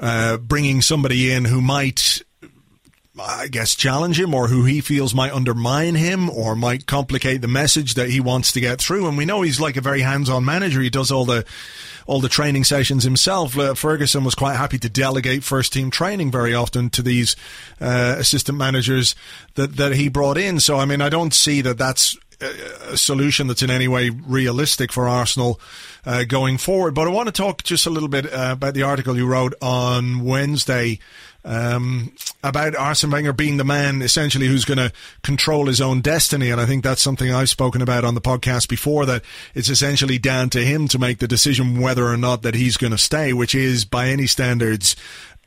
[0.00, 2.22] uh, bringing somebody in who might
[3.20, 7.48] I guess, challenge him or who he feels might undermine him or might complicate the
[7.48, 9.06] message that he wants to get through.
[9.08, 10.80] And we know he's like a very hands-on manager.
[10.80, 11.44] He does all the
[12.06, 13.56] all the training sessions himself.
[13.58, 17.36] Uh, Ferguson was quite happy to delegate first team training very often to these
[17.80, 19.14] uh, assistant managers
[19.54, 20.58] that that he brought in.
[20.60, 24.92] So I mean, I don't see that that's a solution that's in any way realistic
[24.92, 25.60] for Arsenal
[26.06, 26.94] uh, going forward.
[26.94, 29.54] But I want to talk just a little bit uh, about the article you wrote
[29.60, 31.00] on Wednesday
[31.48, 32.12] um,
[32.44, 36.50] about Arsene Wenger being the man essentially who's going to control his own destiny.
[36.50, 40.18] And I think that's something I've spoken about on the podcast before that it's essentially
[40.18, 43.32] down to him to make the decision whether or not that he's going to stay,
[43.32, 44.94] which is by any standards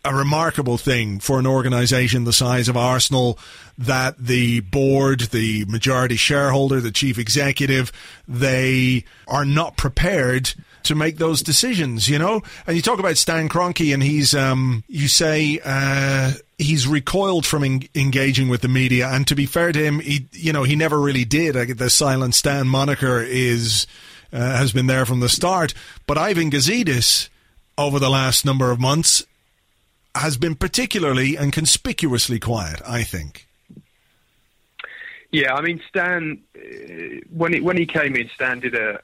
[0.03, 3.37] a remarkable thing for an organisation the size of Arsenal
[3.77, 7.91] that the board, the majority shareholder, the chief executive,
[8.27, 12.41] they are not prepared to make those decisions, you know?
[12.67, 17.63] And you talk about Stan Kroenke and he's, um, you say, uh, he's recoiled from
[17.63, 19.09] en- engaging with the media.
[19.09, 21.55] And to be fair to him, he, you know, he never really did.
[21.77, 23.87] The Silent Stan moniker is,
[24.33, 25.73] uh, has been there from the start.
[26.07, 27.29] But Ivan Gazidis,
[27.77, 29.25] over the last number of months,
[30.15, 33.47] has been particularly and conspicuously quiet, I think.
[35.31, 36.59] Yeah, I mean, Stan, uh,
[37.29, 38.99] when he, when he came in, Stan did a,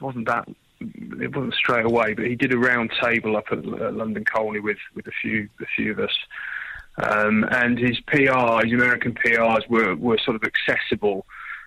[0.00, 0.46] wasn't that,
[0.80, 4.60] it wasn't straight away, but he did a round table up at, at London Colney
[4.60, 6.14] with, with a few, a few of us.
[6.98, 11.26] Um, and his PR, his American PRs were, were sort of accessible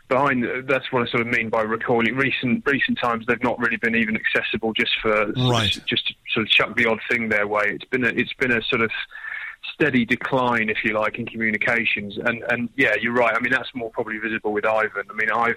[0.10, 3.78] behind that's what I sort of mean by recalling Recent recent times they've not really
[3.78, 5.70] been even accessible just for right.
[5.86, 7.64] just to sort of chuck the odd thing their way.
[7.68, 8.92] It's been a, it's been a sort of
[9.74, 12.18] steady decline, if you like, in communications.
[12.18, 13.34] And and yeah, you're right.
[13.36, 15.06] I mean that's more probably visible with Ivan.
[15.10, 15.56] I mean I've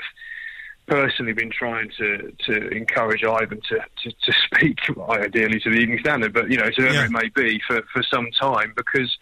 [0.87, 5.99] personally been trying to to encourage Ivan to, to, to speak ideally to the Evening
[6.01, 7.05] Standard, but you know, so whoever yeah.
[7.05, 9.16] it may be for, for some time because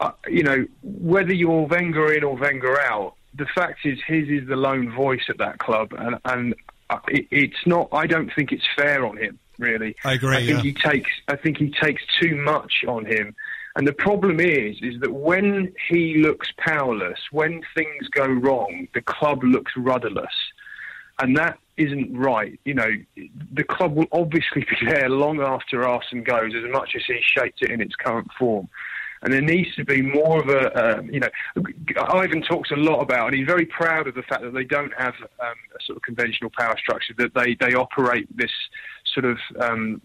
[0.00, 4.48] uh, you know whether you're Wenger in or Wenger out, the fact is, his is
[4.48, 6.54] the lone voice at that club, and and
[7.08, 7.88] it, it's not.
[7.92, 9.38] I don't think it's fair on him.
[9.58, 10.36] Really, I agree.
[10.36, 10.62] I think yeah.
[10.62, 11.10] he takes.
[11.28, 13.34] I think he takes too much on him.
[13.76, 19.02] And the problem is, is that when he looks powerless, when things go wrong, the
[19.02, 20.32] club looks rudderless,
[21.18, 22.58] and that isn't right.
[22.64, 22.90] You know,
[23.52, 27.62] the club will obviously be there long after Arsene goes, as much as he shaped
[27.62, 28.68] it in its current form
[29.22, 31.28] and there needs to be more of a, uh, you know,
[32.10, 34.92] Ivan talks a lot about, and he's very proud of the fact that they don't
[34.96, 38.52] have um, a sort of conventional power structure, that they, they operate this
[39.14, 40.02] sort of um,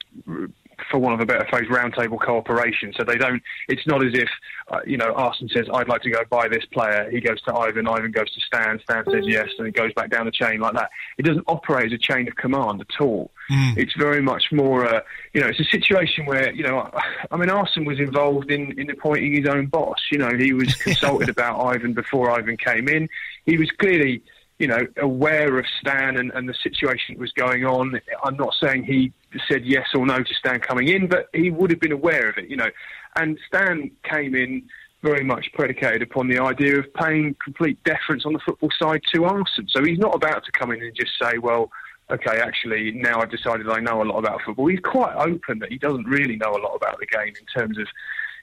[0.89, 2.93] for want of a better phrase, roundtable cooperation.
[2.97, 3.41] So they don't.
[3.67, 4.29] It's not as if
[4.69, 7.53] uh, you know Arsene says, "I'd like to go buy this player." He goes to
[7.53, 7.87] Ivan.
[7.87, 8.79] Ivan goes to Stan.
[8.83, 10.89] Stan says yes, and it goes back down the chain like that.
[11.17, 13.31] It doesn't operate as a chain of command at all.
[13.49, 13.77] Mm.
[13.77, 14.85] It's very much more.
[14.85, 15.01] Uh,
[15.33, 16.89] you know, it's a situation where you know.
[17.29, 19.99] I mean, Arsene was involved in in appointing his own boss.
[20.11, 23.09] You know, he was consulted about Ivan before Ivan came in.
[23.45, 24.23] He was clearly
[24.61, 27.99] you know, aware of Stan and, and the situation that was going on.
[28.23, 29.11] I'm not saying he
[29.47, 32.37] said yes or no to Stan coming in, but he would have been aware of
[32.37, 32.69] it, you know.
[33.15, 34.63] And Stan came in
[35.01, 39.25] very much predicated upon the idea of paying complete deference on the football side to
[39.25, 39.67] Arsene.
[39.69, 41.71] So he's not about to come in and just say, well,
[42.11, 44.67] okay, actually, now I've decided I know a lot about football.
[44.67, 47.77] He's quite open that he doesn't really know a lot about the game in terms
[47.77, 47.87] of,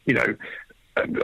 [0.04, 0.36] you know,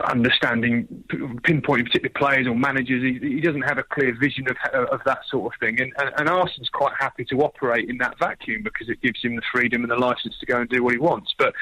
[0.07, 3.03] understanding, pinpointing particular players or managers.
[3.03, 4.57] He, he, doesn't have a clear vision of,
[4.89, 5.81] of that sort of thing.
[5.81, 9.37] And, and, and Arsene's quite happy to operate in that vacuum because it gives him
[9.37, 11.35] the freedom and the license to go and do what he wants.
[11.39, 11.55] But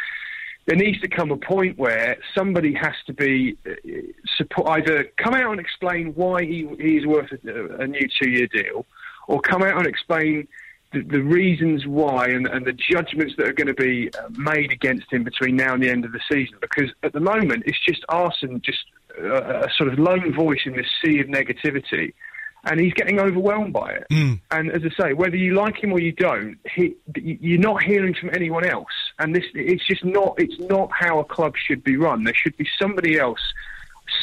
[0.67, 3.73] there needs to come a point where somebody has to be uh,
[4.37, 8.87] support, either come out and explain why he, he's worth a, a new two-year deal,
[9.27, 10.47] or come out and explain
[10.93, 14.71] the, the reasons why and, and, the judgments that are going to be uh, made
[14.71, 16.57] against him between now and the end of the season.
[16.61, 18.85] Because at the moment, it's just Arsene, just
[19.21, 22.13] uh, a sort of lone voice in this sea of negativity,
[22.65, 24.07] and he's getting overwhelmed by it.
[24.11, 24.41] Mm.
[24.51, 28.15] And as I say, whether you like him or you don't, he, you're not hearing
[28.15, 28.93] from anyone else.
[29.19, 32.25] And this, it's just not, it's not how a club should be run.
[32.25, 33.41] There should be somebody else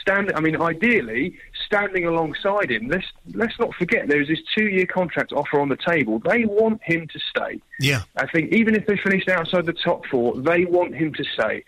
[0.02, 0.36] standing.
[0.36, 1.38] I mean, ideally,
[1.70, 2.88] standing alongside him.
[2.88, 6.20] Let's let's not forget there is this two-year contract offer on the table.
[6.20, 7.62] They want him to stay.
[7.80, 11.24] Yeah, I think even if they finished outside the top four, they want him to
[11.24, 11.64] stay.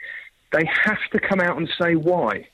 [0.52, 2.48] They have to come out and say why.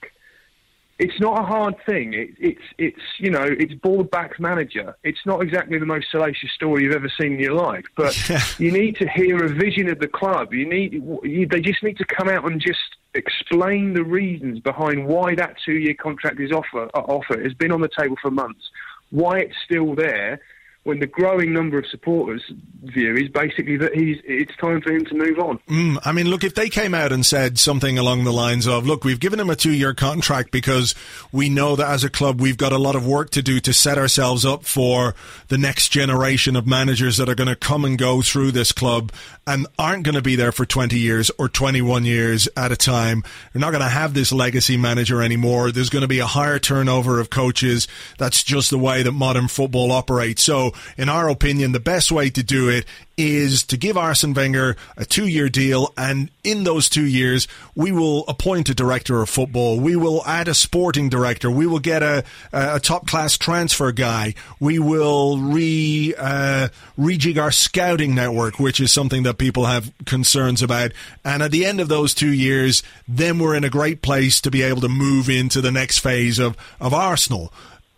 [0.99, 2.13] It's not a hard thing.
[2.13, 4.97] It, it's it's you know it's board back manager.
[5.03, 8.15] It's not exactly the most salacious story you've ever seen in your life, but
[8.59, 10.53] you need to hear a vision of the club.
[10.53, 12.79] You need you, they just need to come out and just
[13.13, 17.81] explain the reasons behind why that two-year contract is offer uh, offer has been on
[17.81, 18.69] the table for months,
[19.11, 20.39] why it's still there,
[20.87, 22.41] when the growing number of supporters
[22.83, 25.59] view is basically that he's it's time for him to move on.
[25.67, 28.87] Mm, I mean, look, if they came out and said something along the lines of,
[28.87, 30.95] "Look, we've given him a two-year contract because
[31.33, 33.73] we know that as a club we've got a lot of work to do to
[33.73, 35.13] set ourselves up for
[35.49, 39.11] the next generation of managers that are going to come and go through this club
[39.45, 43.23] and aren't going to be there for 20 years or 21 years at a time.
[43.53, 45.69] We're not going to have this legacy manager anymore.
[45.71, 47.89] There's going to be a higher turnover of coaches.
[48.17, 50.43] That's just the way that modern football operates.
[50.43, 52.85] So." In our opinion, the best way to do it
[53.17, 57.91] is to give Arsene Wenger a two year deal, and in those two years, we
[57.91, 59.79] will appoint a director of football.
[59.79, 61.49] We will add a sporting director.
[61.49, 64.35] We will get a, a top class transfer guy.
[64.59, 70.61] We will re uh, rejig our scouting network, which is something that people have concerns
[70.61, 70.91] about.
[71.25, 74.51] And at the end of those two years, then we're in a great place to
[74.51, 77.51] be able to move into the next phase of, of Arsenal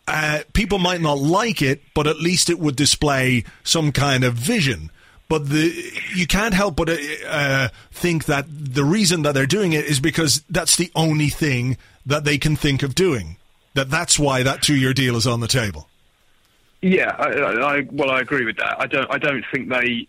[0.09, 4.33] uh, people might not like it, but at least it would display some kind of
[4.33, 4.91] vision.
[5.27, 5.71] But the
[6.15, 9.99] you can't help but uh, uh, think that the reason that they're doing it is
[9.99, 13.37] because that's the only thing that they can think of doing.
[13.75, 15.87] That that's why that two-year deal is on the table.
[16.81, 18.81] Yeah, I, I, well, I agree with that.
[18.81, 19.11] I don't.
[19.11, 20.07] I don't think they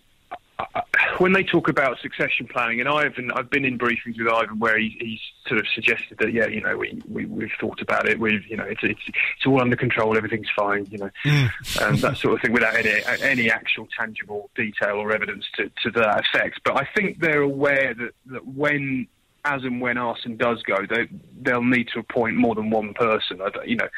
[1.18, 4.78] when they talk about succession planning, and I've I've been in briefings with Ivan where
[4.78, 8.18] he, he's sort of suggested that yeah, you know, we, we we've thought about it.
[8.18, 10.16] We've you know, it's it's it's all under control.
[10.16, 10.86] Everything's fine.
[10.90, 11.82] You know, mm.
[11.82, 15.90] um, that sort of thing without any any actual tangible detail or evidence to to
[15.92, 16.60] that effect.
[16.64, 19.06] But I think they're aware that that when
[19.44, 21.08] as and when Arsene does go, they
[21.40, 23.40] they'll need to appoint more than one person.
[23.64, 23.88] You know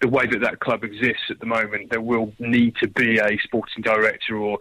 [0.00, 3.36] the way that that club exists at the moment, there will need to be a
[3.42, 4.58] sporting director or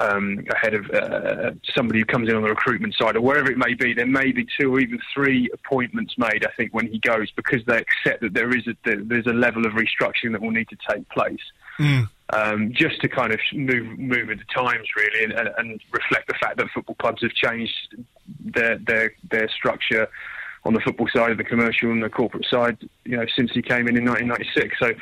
[0.00, 3.58] um, ahead of uh, somebody who comes in on the recruitment side or wherever it
[3.58, 3.92] may be.
[3.92, 6.46] There may be two or even three appointments made.
[6.46, 9.66] I think when he goes because they accept that there is a there's a level
[9.66, 11.40] of restructuring that will need to take place.
[11.78, 12.08] Mm.
[12.34, 16.34] Um, just to kind of move move with the times, really, and, and, reflect the
[16.40, 17.94] fact that football clubs have changed
[18.40, 20.08] their their their structure
[20.64, 23.88] on the football side, the commercial and the corporate side, you know, since he came
[23.88, 24.78] in in 1996.
[24.78, 24.92] So.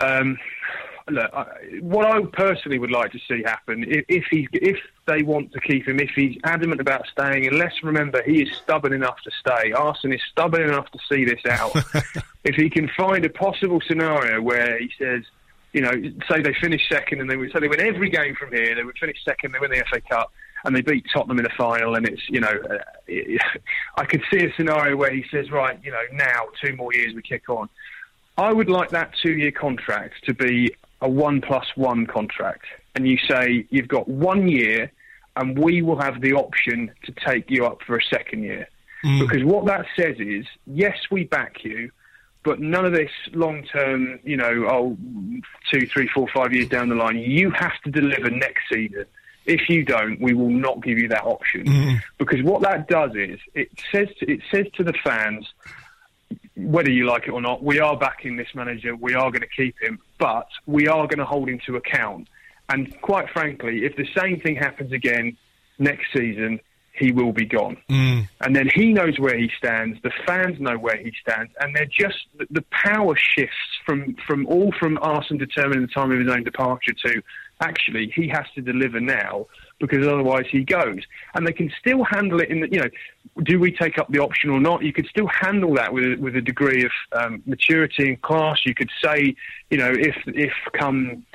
[0.00, 0.38] Um,
[1.10, 1.30] look,
[1.80, 5.60] what I personally would like to see happen if, if he if they want to
[5.60, 9.30] keep him, if he's adamant about staying, and let's remember he is stubborn enough to
[9.40, 9.72] stay.
[9.72, 11.72] Arsene is stubborn enough to see this out.
[12.44, 15.24] if he can find a possible scenario where he says,
[15.72, 15.92] you know,
[16.30, 18.84] say they finish second and they would say they win every game from here, they
[18.84, 20.32] would finish second, they win the FA Cup.
[20.64, 22.78] And they beat Tottenham in the final, and it's you know, uh,
[23.96, 27.14] I could see a scenario where he says, right, you know, now two more years
[27.14, 27.68] we kick on.
[28.38, 33.18] I would like that two-year contract to be a one plus one contract and you
[33.28, 34.90] say you've got one year
[35.36, 38.68] and we will have the option to take you up for a second year.
[39.04, 39.20] Mm.
[39.20, 41.90] Because what that says is, yes, we back you,
[42.44, 44.96] but none of this long term, you know, oh,
[45.70, 49.06] two, three, four, five years down the line, you have to deliver next season.
[49.44, 51.64] If you don't, we will not give you that option.
[51.64, 52.02] Mm.
[52.18, 55.48] Because what that does is it says to, it says to the fans,
[56.56, 58.94] whether you like it or not, we are backing this manager.
[58.94, 62.28] We are going to keep him, but we are going to hold him to account.
[62.68, 65.36] And quite frankly, if the same thing happens again
[65.80, 66.60] next season,
[66.92, 67.76] he will be gone.
[67.90, 68.28] Mm.
[68.40, 69.98] And then he knows where he stands.
[70.04, 72.18] The fans know where he stands, and they're just
[72.50, 76.94] the power shifts from from all from Arsene determining the time of his own departure
[77.06, 77.22] to
[77.60, 79.46] actually he has to deliver now
[79.82, 81.00] because otherwise he goes.
[81.34, 82.88] And they can still handle it in the, you know,
[83.42, 84.82] do we take up the option or not?
[84.82, 88.60] You could still handle that with, with a degree of um, maturity and class.
[88.64, 89.34] You could say,
[89.70, 91.26] you know, if, if come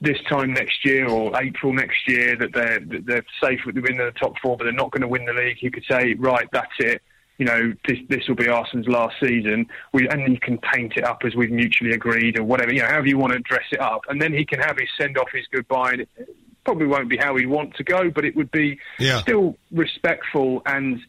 [0.00, 3.98] this time next year or April next year that they're, that they're safe with winning
[3.98, 6.48] the top four, but they're not going to win the league, you could say, right,
[6.52, 7.02] that's it
[7.38, 9.66] you know, this this will be Arsenal's last season.
[9.92, 12.88] We, and you can paint it up as we've mutually agreed or whatever, you know,
[12.88, 14.02] however you want to dress it up.
[14.08, 16.06] And then he can have his send off, his goodbye.
[16.66, 19.20] Probably won't be how he'd want to go, but it would be yeah.
[19.20, 21.00] still respectful and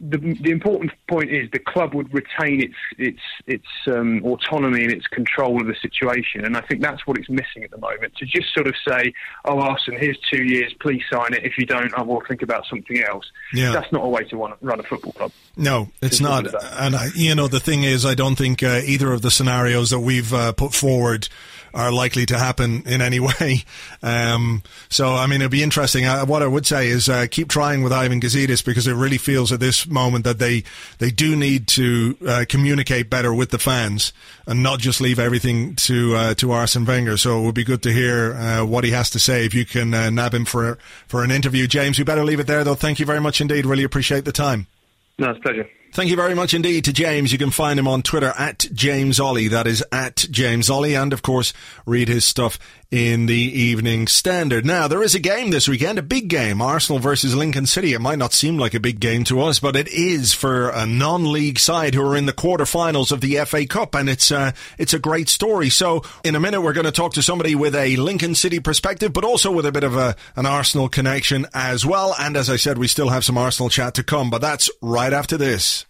[0.00, 4.92] the, the important point is the club would retain its its its um, autonomy and
[4.92, 8.16] its control of the situation, and I think that's what it's missing at the moment.
[8.16, 9.12] To just sort of say,
[9.44, 10.72] "Oh, Arsene, here's two years.
[10.80, 11.44] Please sign it.
[11.44, 13.72] If you don't, I will think about something else." Yeah.
[13.72, 15.32] that's not a way to run, run a football club.
[15.54, 16.46] No, it's not.
[16.78, 19.90] And I, you know, the thing is, I don't think uh, either of the scenarios
[19.90, 21.28] that we've uh, put forward
[21.74, 23.64] are likely to happen in any way.
[24.02, 26.06] Um, so, I mean, it'd be interesting.
[26.06, 29.18] Uh, what I would say is uh, keep trying with Ivan Gazidis because it really
[29.18, 30.64] feels at this moment that they
[30.98, 34.12] they do need to uh, communicate better with the fans
[34.46, 37.16] and not just leave everything to uh, to Arsene Wenger.
[37.16, 39.64] So it would be good to hear uh, what he has to say if you
[39.64, 41.66] can uh, nab him for for an interview.
[41.66, 42.74] James, we better leave it there though.
[42.74, 43.66] Thank you very much indeed.
[43.66, 44.66] Really appreciate the time.
[45.18, 45.68] No, it's a pleasure.
[45.92, 47.32] Thank you very much indeed to James.
[47.32, 49.50] You can find him on Twitter at James Olley.
[49.50, 51.00] That is at James Olley.
[51.00, 51.52] And of course,
[51.84, 52.60] read his stuff
[52.90, 54.66] in the Evening Standard.
[54.66, 57.92] Now, there is a game this weekend, a big game, Arsenal versus Lincoln City.
[57.92, 60.86] It might not seem like a big game to us, but it is for a
[60.86, 64.92] non-league side who are in the quarterfinals of the FA Cup, and it's uh, it's
[64.92, 65.70] a great story.
[65.70, 69.12] So, in a minute, we're going to talk to somebody with a Lincoln City perspective,
[69.12, 72.16] but also with a bit of a, an Arsenal connection as well.
[72.18, 75.12] And as I said, we still have some Arsenal chat to come, but that's right
[75.12, 75.86] after this.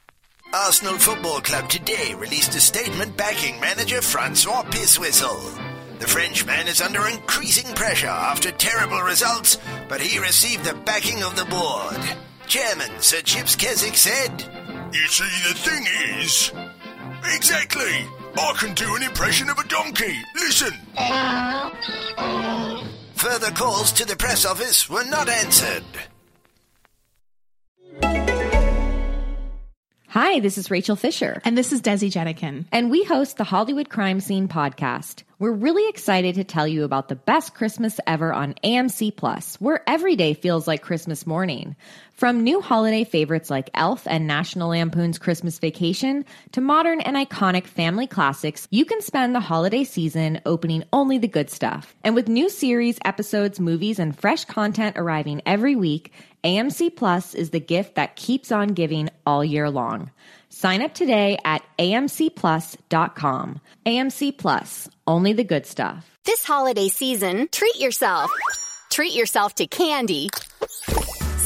[0.52, 5.69] Arsenal Football Club today released a statement backing manager Francois Pisswhistle.
[6.00, 11.36] The Frenchman is under increasing pressure after terrible results, but he received the backing of
[11.36, 12.00] the board.
[12.46, 14.30] Chairman Sir Chips Keswick said,
[14.94, 15.86] You see, the thing
[16.18, 16.52] is.
[17.34, 18.06] Exactly!
[18.34, 20.16] I can do an impression of a donkey.
[20.36, 20.72] Listen.
[23.16, 25.84] Further calls to the press office were not answered.
[30.10, 31.40] Hi, this is Rachel Fisher.
[31.44, 32.64] And this is Desi Jedeikin.
[32.72, 35.22] And we host the Hollywood Crime Scene podcast.
[35.38, 39.88] We're really excited to tell you about the best Christmas ever on AMC Plus, where
[39.88, 41.76] every day feels like Christmas morning.
[42.20, 47.66] From new holiday favorites like Elf and National Lampoon's Christmas Vacation to modern and iconic
[47.66, 51.96] family classics, you can spend the holiday season opening only the good stuff.
[52.04, 56.12] And with new series, episodes, movies, and fresh content arriving every week,
[56.44, 60.10] AMC Plus is the gift that keeps on giving all year long.
[60.50, 63.62] Sign up today at amcplus.com.
[63.86, 66.18] AMC Plus, only the good stuff.
[66.26, 68.30] This holiday season, treat yourself.
[68.90, 70.28] Treat yourself to candy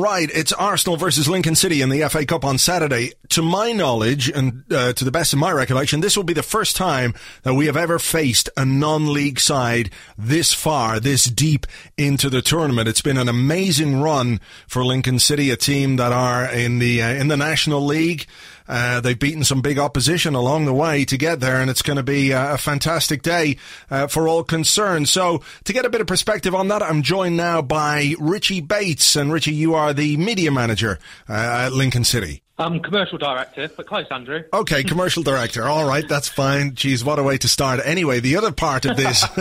[0.00, 3.14] Right, it's Arsenal versus Lincoln City in the FA Cup on Saturday.
[3.30, 6.42] To my knowledge, and uh, to the best of my recollection, this will be the
[6.44, 12.30] first time that we have ever faced a non-league side this far, this deep into
[12.30, 12.86] the tournament.
[12.86, 14.38] It's been an amazing run
[14.68, 18.28] for Lincoln City, a team that are in the uh, in the National League.
[18.68, 21.96] Uh, they've beaten some big opposition along the way to get there, and it's going
[21.96, 23.56] to be uh, a fantastic day
[23.90, 25.08] uh, for all concerned.
[25.08, 29.16] So, to get a bit of perspective on that, I'm joined now by Richie Bates.
[29.16, 30.98] And Richie, you are the media manager
[31.28, 32.42] uh, at Lincoln City.
[32.60, 34.42] I'm commercial director, but close, Andrew.
[34.52, 35.64] Okay, commercial director.
[35.64, 36.74] All right, that's fine.
[36.74, 37.80] Geez, what a way to start.
[37.84, 39.22] Anyway, the other part of this,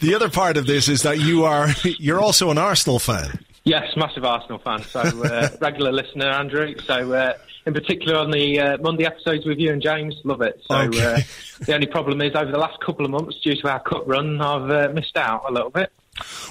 [0.00, 3.38] the other part of this is that you are you're also an Arsenal fan.
[3.64, 4.82] Yes, massive Arsenal fan.
[4.82, 6.74] So uh, regular listener, Andrew.
[6.86, 7.34] So uh,
[7.66, 10.14] in particular on the uh, Monday episodes with you and James.
[10.24, 10.62] Love it.
[10.70, 11.14] So okay.
[11.14, 11.20] uh,
[11.64, 14.40] the only problem is over the last couple of months, due to our cup run,
[14.40, 15.92] I've uh, missed out a little bit.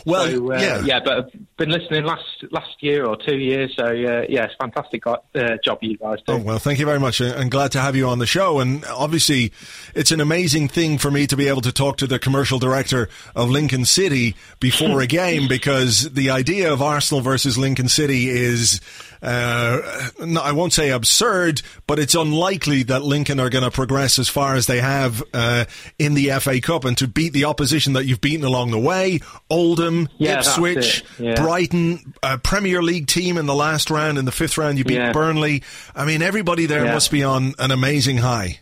[0.06, 3.76] Well, so, uh, yeah, yeah, but I've been listening last last year or two years.
[3.76, 5.18] So uh, yeah, it's fantastic uh,
[5.64, 6.34] job you guys do.
[6.34, 8.60] Oh, well, thank you very much, and glad to have you on the show.
[8.60, 9.52] And obviously,
[9.96, 13.10] it's an amazing thing for me to be able to talk to the commercial director
[13.36, 18.82] of Lincoln City before a game because the idea of Arsenal versus Lincoln City is
[19.26, 24.20] uh, no, I won't say absurd, but it's unlikely that Lincoln are going to progress
[24.20, 25.66] as far as they have uh,
[25.98, 29.22] in the FA Cup and to beat the opposition that you've beaten along the way.
[29.50, 31.42] Oldham, yeah, Ipswich, yeah.
[31.42, 34.20] Brighton, a Premier League team in the last round.
[34.20, 35.12] In the fifth round, you beat yeah.
[35.12, 35.64] Burnley.
[35.96, 38.60] I mean, everybody there must be on an amazing high.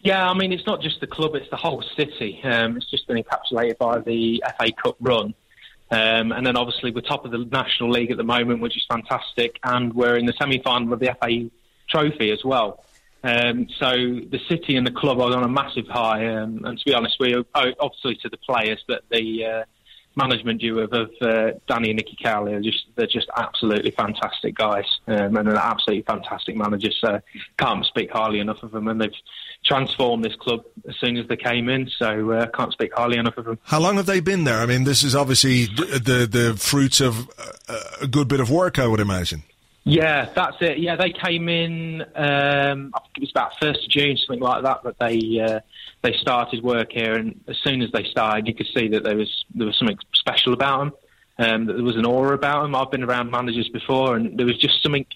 [0.00, 2.40] Yeah, I mean, it's not just the club, it's the whole city.
[2.42, 5.34] Um, it's just been encapsulated by the FA Cup run.
[5.90, 8.84] Um, and then obviously we're top of the National League at the moment, which is
[8.90, 11.50] fantastic, and we're in the semi-final of the FA
[11.88, 12.84] Trophy as well.
[13.24, 16.84] Um, so the city and the club are on a massive high, um, and to
[16.84, 19.64] be honest, we obviously to the players, but the uh,
[20.14, 24.54] management duo of, of uh, Danny and Nicky Cowley are just they're just absolutely fantastic
[24.54, 26.90] guys, um, and an absolutely fantastic manager.
[27.00, 27.20] So
[27.56, 29.10] can't speak highly enough of them, and they've
[29.64, 31.90] transformed this club as soon as they came in.
[31.98, 33.58] So uh, can't speak highly enough of them.
[33.64, 34.58] How long have they been there?
[34.58, 37.28] I mean, this is obviously the the fruits of
[38.00, 39.42] a good bit of work, I would imagine.
[39.84, 40.78] Yeah, that's it.
[40.78, 42.02] Yeah, they came in.
[42.14, 44.82] Um, I think it was about first of June, something like that.
[44.82, 45.60] That they uh,
[46.02, 49.16] they started work here, and as soon as they started, you could see that there
[49.16, 50.92] was there was something special about them.
[51.40, 52.74] Um, that there was an aura about them.
[52.74, 55.06] I've been around managers before, and there was just something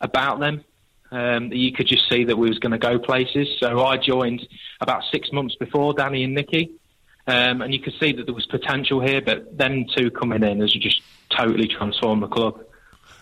[0.00, 0.62] about them
[1.14, 3.46] um, you could just see that we was going to go places.
[3.60, 4.46] So I joined
[4.80, 6.72] about six months before Danny and Nicky,
[7.28, 9.22] um, and you could see that there was potential here.
[9.22, 12.60] But them two coming in has just totally transformed the club.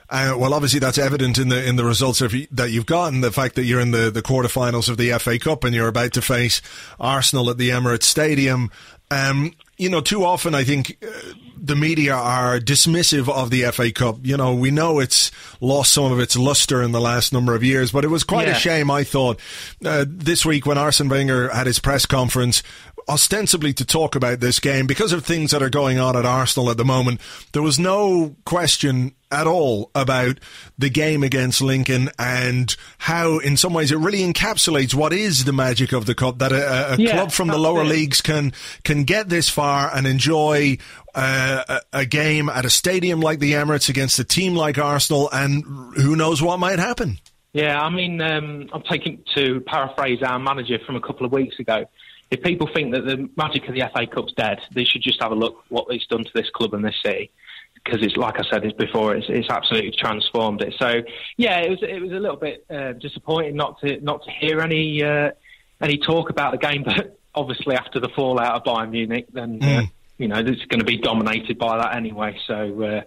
[0.09, 3.21] Uh, well, obviously that's evident in the in the results that you've gotten.
[3.21, 6.15] The fact that you're in the the quarterfinals of the FA Cup and you're about
[6.15, 6.63] to face
[6.99, 8.71] Arsenal at the Emirates Stadium.
[9.11, 9.53] Um,
[9.83, 11.11] you know, too often I think uh,
[11.57, 14.19] the media are dismissive of the FA Cup.
[14.23, 15.31] You know, we know it's
[15.61, 18.47] lost some of its luster in the last number of years, but it was quite
[18.47, 18.57] yeah.
[18.57, 19.41] a shame, I thought,
[19.85, 22.63] uh, this week when Arsene Wenger had his press conference
[23.09, 26.71] ostensibly to talk about this game because of things that are going on at Arsenal
[26.71, 27.21] at the moment.
[27.53, 30.39] There was no question at all about
[30.79, 35.53] the game against Lincoln and how, in some ways, it really encapsulates what is the
[35.53, 36.39] magic of the cup.
[36.39, 37.89] That a, a yeah, club from the lower it.
[37.89, 38.53] leagues can
[38.85, 40.79] can get this far and enjoy
[41.15, 45.31] uh, a, a game at a stadium like the Emirates against a team like Arsenal,
[45.33, 45.65] and
[45.97, 47.19] who knows what might happen.
[47.55, 51.59] Yeah, I mean, um, I'm taking to paraphrase our manager from a couple of weeks
[51.59, 51.85] ago
[52.33, 55.33] if people think that the magic of the FA Cup's dead, they should just have
[55.33, 57.31] a look what it's done to this club and this city.
[57.75, 60.75] Because it's like I said before, it's, it's absolutely transformed it.
[60.79, 61.03] So
[61.37, 64.61] yeah, it was it was a little bit uh, disappointing not to not to hear
[64.61, 65.33] any uh,
[65.81, 66.85] any talk about the game.
[66.95, 69.79] But obviously, after the fallout of Bayern Munich, then mm.
[69.79, 72.39] uh, you know it's going to be dominated by that anyway.
[72.47, 73.01] So uh,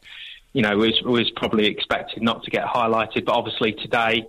[0.53, 3.25] you know, was, it was probably expected not to get highlighted.
[3.25, 4.27] But obviously today,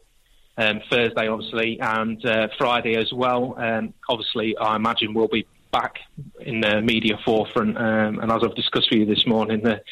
[0.56, 3.54] um, Thursday, obviously, and uh, Friday as well.
[3.58, 5.98] Um, obviously, I imagine we'll be back
[6.40, 7.76] in the media forefront.
[7.76, 9.82] Um, and as I've discussed with you this morning, the,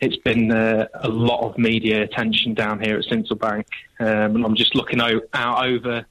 [0.00, 3.66] it's been uh, a lot of media attention down here at Sincil Bank.
[4.00, 6.04] Um, and I'm just looking out, out over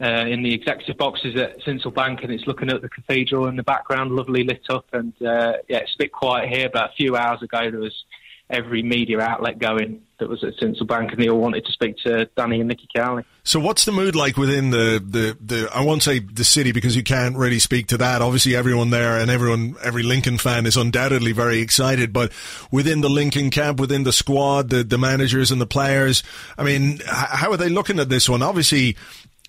[0.00, 3.56] uh, in the executive boxes at Sincil Bank, and it's looking at the cathedral in
[3.56, 4.86] the background, lovely lit up.
[4.92, 8.04] And uh, yeah, it's a bit quiet here, but a few hours ago there was
[8.48, 11.96] every media outlet going that was at Sincil Bank, and they all wanted to speak
[11.98, 13.24] to Danny and Nicky Cowley.
[13.42, 16.94] So, what's the mood like within the, the, the I won't say the city because
[16.94, 18.22] you can't really speak to that.
[18.22, 22.12] Obviously, everyone there and everyone, every Lincoln fan is undoubtedly very excited.
[22.12, 22.32] But
[22.70, 26.22] within the Lincoln camp, within the squad, the the managers and the players,
[26.56, 28.42] I mean, how are they looking at this one?
[28.42, 28.96] Obviously,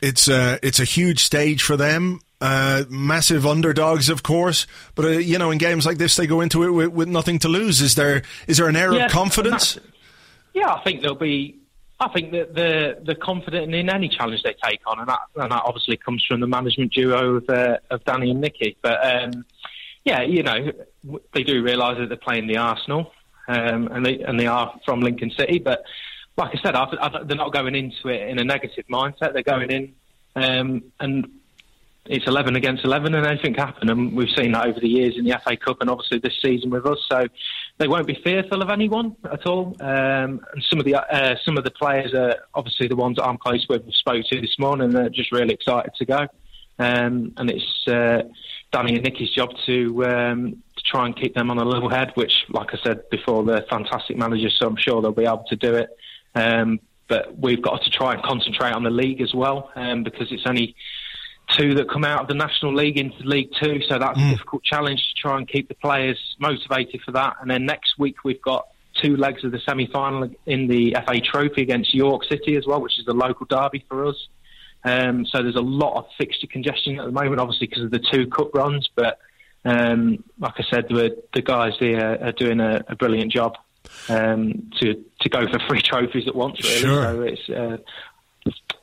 [0.02, 2.20] it's a, it's a huge stage for them.
[2.42, 6.42] Uh, massive underdogs, of course, but uh, you know, in games like this, they go
[6.42, 7.80] into it with, with, nothing to lose.
[7.80, 9.80] Is there is there an air yeah, of confidence?
[10.54, 11.60] Yeah, I think there'll be.
[12.00, 15.62] I think that they're, confident in any challenge they take on, and that, and that
[15.64, 18.76] obviously comes from the management duo of, uh, of Danny and Nicky.
[18.82, 19.46] But um,
[20.04, 20.72] yeah, you know,
[21.34, 23.14] they do realise that they're playing the Arsenal,
[23.48, 25.60] um, and they and they are from Lincoln City.
[25.60, 25.84] But
[26.36, 29.34] like I said, I, I, they're not going into it in a negative mindset.
[29.34, 29.94] They're going in
[30.36, 31.30] um, and
[32.06, 33.90] it's 11 against 11 and anything can happen.
[33.90, 36.70] And we've seen that over the years in the FA Cup and obviously this season
[36.70, 37.00] with us.
[37.10, 37.28] So
[37.78, 39.76] they won't be fearful of anyone at all.
[39.80, 43.26] Um, and some of the uh, some of the players are obviously the ones that
[43.26, 44.92] I'm close with, we spoke to this morning.
[44.92, 46.28] They're just really excited to go.
[46.80, 48.24] Um, and it's uh,
[48.72, 52.12] Danny and Nicky's job to um, to try and keep them on a level head,
[52.16, 55.56] which, like I said before, they're fantastic managers, so I'm sure they'll be able to
[55.56, 55.90] do it.
[56.36, 60.32] Um, but we've got to try and concentrate on the league as well, um, because
[60.32, 60.76] it's only
[61.50, 64.28] two that come out of the National League into League Two, so that's mm.
[64.28, 67.38] a difficult challenge to try and keep the players motivated for that.
[67.42, 68.68] And then next week we've got
[69.02, 73.00] two legs of the semi-final in the FA Trophy against York City as well, which
[73.00, 74.28] is the local derby for us.
[74.84, 78.00] Um, so there's a lot of fixture congestion at the moment, obviously because of the
[78.00, 78.90] two cup runs.
[78.94, 79.20] But
[79.66, 83.58] um, like I said, the, the guys here are doing a, a brilliant job
[84.10, 86.62] um, to to go for three trophies at once.
[86.64, 87.04] Really, sure.
[87.04, 87.78] so it's uh,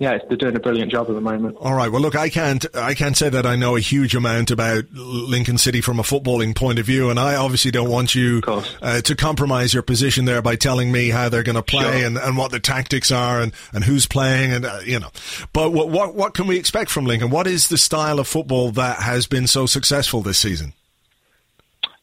[0.00, 1.58] yeah, they're doing a brilliant job at the moment.
[1.60, 1.92] All right.
[1.92, 5.58] Well, look, I can't, I can't say that I know a huge amount about Lincoln
[5.58, 8.40] City from a footballing point of view, and I obviously don't want you
[8.80, 12.06] uh, to compromise your position there by telling me how they're going to play sure.
[12.06, 15.10] and, and what the tactics are and, and who's playing and uh, you know.
[15.52, 17.28] But what, what what can we expect from Lincoln?
[17.28, 20.72] What is the style of football that has been so successful this season?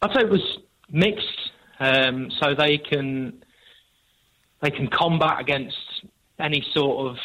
[0.03, 0.59] I'd say it was
[0.91, 3.43] mixed, um, so they can
[4.61, 5.77] they can combat against
[6.39, 7.17] any sort of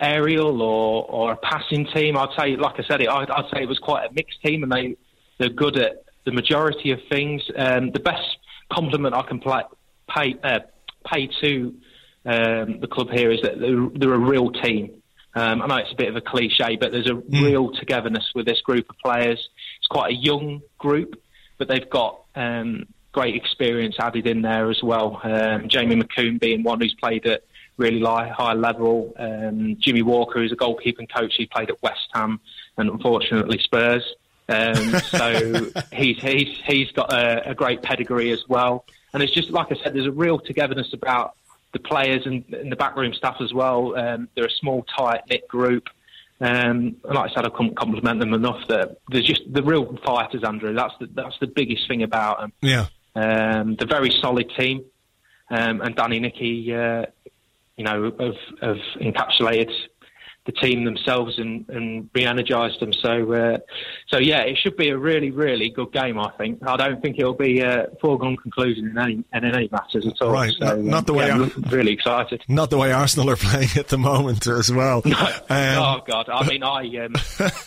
[0.00, 2.16] aerial or, or a passing team.
[2.16, 4.62] I'd say, like I said, it, I'd, I'd, say it was quite a mixed team,
[4.62, 4.96] and they
[5.38, 7.42] they're good at the majority of things.
[7.56, 8.38] Um, the best
[8.72, 9.62] compliment I can play,
[10.08, 10.60] pay uh,
[11.06, 11.74] pay to
[12.24, 15.02] um, the club here is that they're, they're a real team.
[15.34, 17.42] Um, I know it's a bit of a cliche, but there's a mm.
[17.42, 19.48] real togetherness with this group of players.
[19.78, 21.20] It's quite a young group,
[21.56, 25.20] but they've got um, great experience added in there as well.
[25.22, 27.44] Um, Jamie McCombe being one who's played at
[27.80, 29.12] really high level.
[29.18, 32.40] Um, Jimmy Walker, who's a goalkeeping coach, he played at West Ham
[32.76, 34.04] and unfortunately Spurs.
[34.48, 38.84] Um, so he's he's he's got a, a, great pedigree as well.
[39.12, 41.34] And it's just like I said, there's a real togetherness about
[41.72, 43.96] the players and, and the backroom staff as well.
[43.96, 45.88] Um, they're a small, tight knit group.
[46.40, 48.66] Um, and like I said, I couldn't compliment them enough.
[48.68, 50.74] That there's just the real fighters, Andrew.
[50.74, 52.52] That's the that's the biggest thing about them.
[52.60, 54.84] Yeah, um, they're a very solid team.
[55.50, 57.06] Um, and Danny Nicky, uh,
[57.76, 59.70] you know, have, have encapsulated
[60.46, 62.92] the team themselves and, and re-energised them.
[62.92, 63.58] So, uh,
[64.08, 66.18] so yeah, it should be a really, really good game.
[66.18, 66.66] I think.
[66.66, 70.32] I don't think it'll be a foregone conclusion in any in any matters at all.
[70.32, 72.42] Right, so, not, not the um, way yeah, Ar- I'm really excited.
[72.48, 75.02] not the way Arsenal are playing at the moment as well.
[75.04, 75.12] Um,
[75.50, 76.28] oh God!
[76.28, 77.14] I mean, I um,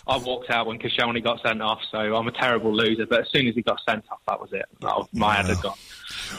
[0.08, 3.06] I walked out when Koscielny got sent off, so I'm a terrible loser.
[3.06, 4.66] But as soon as he got sent off, that was it.
[4.82, 5.78] That was, my head had gone.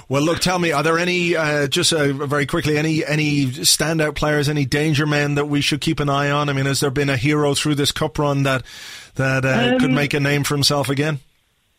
[0.09, 4.15] Well, look, tell me, are there any uh, just uh, very quickly any any standout
[4.15, 6.49] players, any danger men that we should keep an eye on?
[6.49, 8.63] I mean, has there been a hero through this cup run that
[9.15, 11.21] that uh, could Um, make a name for himself again?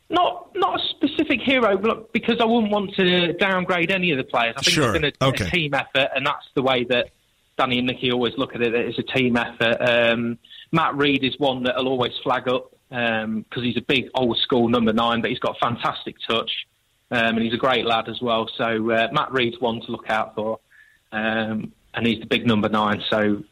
[0.09, 4.23] Not not a specific hero, but because I wouldn't want to downgrade any of the
[4.23, 4.55] players.
[4.57, 5.47] I think Sure, it's been a, okay.
[5.47, 7.09] a team effort, and that's the way that
[7.57, 8.73] Danny and Nicky always look at it.
[8.75, 9.77] It's a team effort.
[9.81, 10.37] Um,
[10.71, 14.93] Matt Rhead is one that'll always flag up because he's a big old school number
[14.93, 16.51] nine, but he's got fantastic touch,
[17.15, 18.47] um, and he's a great lad as well.
[18.57, 20.59] So uh, Matt Rhead's one to look out for,
[21.11, 23.03] um, and he's the big number nine.
[23.09, 23.43] So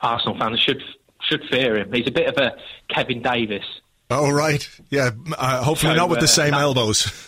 [0.00, 0.82] Arsenal fans should
[1.20, 1.92] should fear him.
[1.92, 2.56] He's a bit of a
[2.88, 3.64] Kevin Davies.
[4.10, 5.10] Oh, right, yeah.
[5.36, 7.24] Uh, hopefully So, not with the uh, same that- elbows.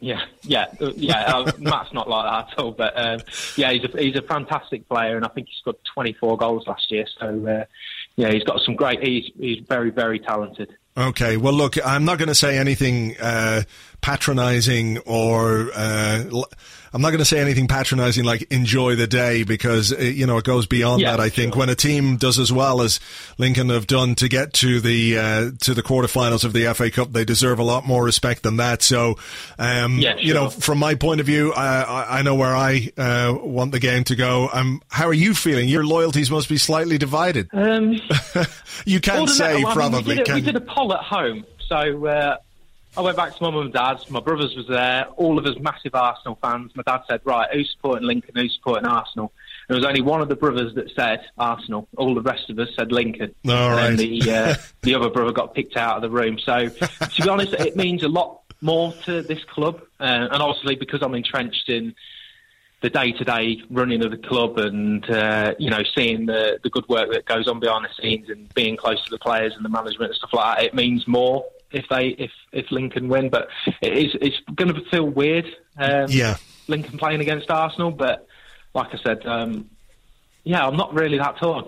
[0.00, 1.32] Yeah, yeah, uh, yeah.
[1.32, 3.20] Uh, Matt's not like that at all, but um,
[3.56, 6.90] yeah, he's a he's a fantastic player, and I think he scored 24 goals last
[6.90, 7.06] year.
[7.20, 7.64] So uh,
[8.16, 9.00] yeah, he's got some great.
[9.00, 10.74] He's he's very very talented.
[10.94, 13.62] Okay, well, look, I'm not going to say anything uh,
[14.02, 16.24] patronising or uh,
[16.94, 20.38] I'm not going to say anything patronising like enjoy the day because uh, you know
[20.38, 21.20] it goes beyond Yeah, that.
[21.20, 21.60] I think sure.
[21.60, 23.00] when a team does as well as
[23.38, 27.12] Lincoln have done to get to the uh, to the quarterfinals of the FA Cup,
[27.12, 28.82] they deserve a lot more respect than that.
[28.82, 29.16] So,
[29.58, 33.34] um, Yeah, you know, from my point of view, I, I, know where I uh,
[33.40, 34.48] want the game to go.
[34.52, 35.68] Um, how are you feeling?
[35.68, 37.48] Your loyalties must be slightly divided.
[37.52, 38.00] Um,
[38.84, 40.02] You can't say that, well, I mean, probably.
[40.02, 42.36] we, did a, can we did a poll at home, so uh,
[42.96, 44.10] I went back to my mum and dad's.
[44.10, 45.06] My brothers was there.
[45.16, 46.72] All of us massive Arsenal fans.
[46.76, 48.34] My dad said, "Right, who's supporting Lincoln?
[48.34, 49.32] Who's supporting Arsenal?"
[49.68, 51.88] There was only one of the brothers that said Arsenal.
[51.96, 53.34] All the rest of us said Lincoln.
[53.48, 53.86] All and right.
[53.86, 56.38] then the uh, the other brother got picked out of the room.
[56.38, 60.76] So to be honest, it means a lot more to this club, uh, and obviously
[60.76, 61.94] because I'm entrenched in
[62.82, 67.10] the day-to-day running of the club and uh, you know seeing the the good work
[67.12, 70.10] that goes on behind the scenes and being close to the players and the management
[70.10, 73.28] and stuff like that, it means more if they if if Lincoln win.
[73.28, 73.48] But
[73.80, 75.46] it is it's going to feel weird.
[75.76, 76.36] Um, Yeah.
[76.68, 78.26] Lincoln playing against Arsenal, but
[78.74, 79.68] like I said, um,
[80.44, 81.64] yeah, I'm not really that torn.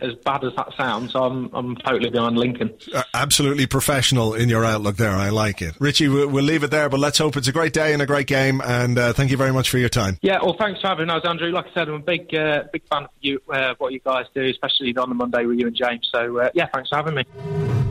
[0.00, 2.72] As bad as that sounds, I'm I'm totally behind Lincoln.
[2.94, 5.10] Uh, absolutely professional in your outlook there.
[5.10, 5.74] I like it.
[5.80, 8.06] Richie, we'll, we'll leave it there, but let's hope it's a great day and a
[8.06, 8.62] great game.
[8.64, 10.16] And uh, thank you very much for your time.
[10.22, 11.50] Yeah, well, thanks for having us, Andrew.
[11.50, 14.26] Like I said, I'm a big, uh, big fan of you, uh, what you guys
[14.36, 16.08] do, especially on the Monday with you and James.
[16.14, 17.87] So, uh, yeah, thanks for having me.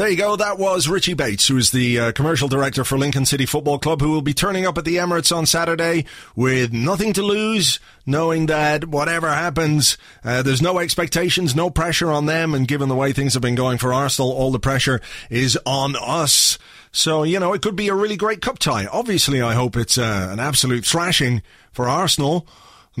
[0.00, 0.34] There you go.
[0.34, 4.00] That was Richie Bates, who is the uh, commercial director for Lincoln City Football Club,
[4.00, 8.46] who will be turning up at the Emirates on Saturday with nothing to lose, knowing
[8.46, 12.54] that whatever happens, uh, there's no expectations, no pressure on them.
[12.54, 15.94] And given the way things have been going for Arsenal, all the pressure is on
[15.96, 16.56] us.
[16.92, 18.86] So, you know, it could be a really great cup tie.
[18.86, 21.42] Obviously, I hope it's uh, an absolute thrashing
[21.72, 22.48] for Arsenal.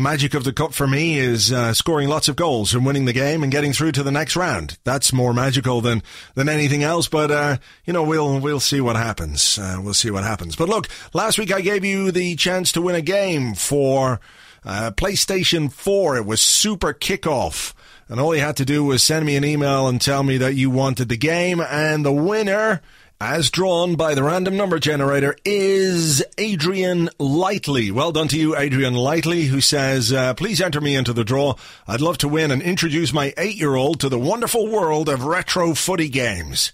[0.00, 3.12] Magic of the cup for me is uh, scoring lots of goals and winning the
[3.12, 4.78] game and getting through to the next round.
[4.82, 6.02] That's more magical than
[6.34, 7.06] than anything else.
[7.06, 9.58] But uh, you know, we'll we'll see what happens.
[9.58, 10.56] Uh, we'll see what happens.
[10.56, 14.20] But look, last week I gave you the chance to win a game for
[14.64, 16.16] uh, PlayStation Four.
[16.16, 17.74] It was Super Kickoff.
[18.08, 20.54] And all you had to do was send me an email and tell me that
[20.54, 21.60] you wanted the game.
[21.60, 22.80] And the winner,
[23.20, 27.90] as drawn by the random number generator, is Adrian Lightly.
[27.90, 31.56] Well done to you, Adrian Lightly, who says, uh, please enter me into the draw.
[31.86, 36.08] I'd love to win and introduce my eight-year-old to the wonderful world of retro footy
[36.08, 36.72] games.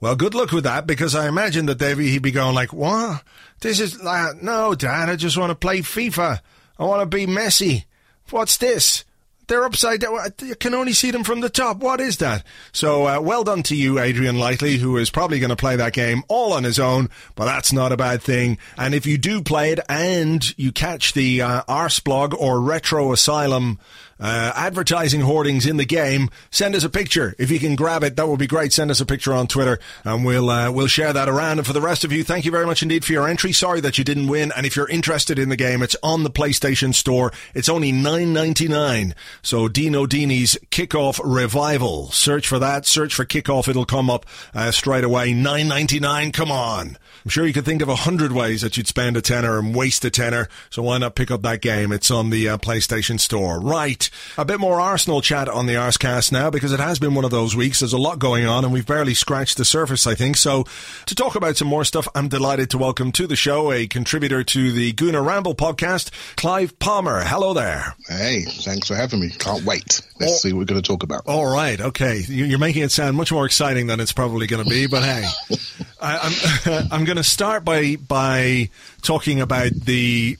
[0.00, 3.22] Well, good luck with that because I imagine that Davey he'd be going like, "What?
[3.60, 5.10] This is uh, no, Dad.
[5.10, 6.40] I just want to play FIFA.
[6.78, 7.84] I want to be Messi.
[8.30, 9.04] What's this?
[9.50, 10.16] They're upside down.
[10.42, 11.78] You can only see them from the top.
[11.78, 12.44] What is that?
[12.70, 15.92] So, uh, well done to you, Adrian Lightly, who is probably going to play that
[15.92, 18.58] game all on his own, but that's not a bad thing.
[18.78, 23.80] And if you do play it and you catch the uh, Arsblog or Retro Asylum
[24.20, 27.34] uh, advertising hoardings in the game, send us a picture.
[27.38, 28.72] If you can grab it, that would be great.
[28.72, 31.58] Send us a picture on Twitter and we'll, uh, we'll share that around.
[31.58, 33.52] And for the rest of you, thank you very much indeed for your entry.
[33.52, 34.52] Sorry that you didn't win.
[34.56, 37.32] And if you're interested in the game, it's on the PlayStation Store.
[37.54, 39.14] It's only nine ninety nine.
[39.42, 42.10] So Dino Dini's Kickoff Revival.
[42.10, 42.86] Search for that.
[42.86, 43.68] Search for Kickoff.
[43.68, 45.32] It'll come up uh, straight away.
[45.32, 46.32] Nine ninety nine.
[46.32, 46.98] Come on.
[47.24, 49.74] I'm sure you could think of a hundred ways that you'd spend a tenner and
[49.74, 50.48] waste a tenner.
[50.70, 51.92] So why not pick up that game?
[51.92, 53.60] It's on the uh, PlayStation Store.
[53.60, 54.09] Right.
[54.36, 57.30] A bit more Arsenal chat on the Arscast now because it has been one of
[57.30, 57.80] those weeks.
[57.80, 60.36] There's a lot going on and we've barely scratched the surface, I think.
[60.36, 60.64] So
[61.06, 64.42] to talk about some more stuff, I'm delighted to welcome to the show a contributor
[64.42, 67.22] to the Gooner Ramble podcast, Clive Palmer.
[67.22, 67.94] Hello there.
[68.08, 69.20] Hey, thanks for having me.
[69.20, 69.30] me.
[69.30, 70.00] Can't wait.
[70.18, 71.22] Let's oh, see what we're going to talk about.
[71.26, 71.80] All right.
[71.80, 72.18] Okay.
[72.26, 74.86] You're making it sound much more exciting than it's probably going to be.
[74.86, 75.28] But hey,
[76.00, 76.18] I,
[76.66, 78.70] I'm I'm going to start by by
[79.02, 80.38] talking about the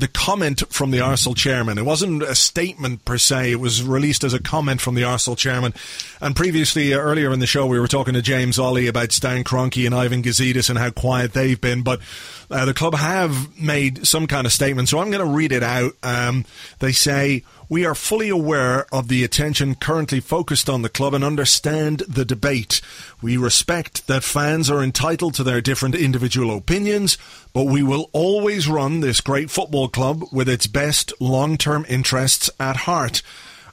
[0.00, 1.78] the comment from the Arsenal chairman.
[1.78, 3.52] It wasn't a statement per se.
[3.52, 5.74] It was released as a comment from the Arsenal chairman.
[6.20, 9.44] And previously, uh, earlier in the show, we were talking to James Olley about Stan
[9.44, 11.82] Kroenke and Ivan Gazidis and how quiet they've been.
[11.82, 12.00] But
[12.50, 14.88] uh, the club have made some kind of statement.
[14.88, 15.92] So I'm going to read it out.
[16.02, 16.44] Um,
[16.80, 21.22] they say, we are fully aware of the attention currently focused on the club and
[21.22, 22.80] understand the debate.
[23.22, 27.16] We respect that fans are entitled to their different individual opinions,
[27.52, 32.50] but we will always run this great football club with its best long term interests
[32.58, 33.22] at heart.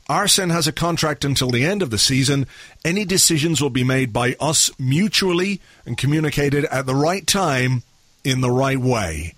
[0.09, 2.47] Arsene has a contract until the end of the season.
[2.85, 7.83] Any decisions will be made by us mutually and communicated at the right time
[8.27, 9.33] in the right way.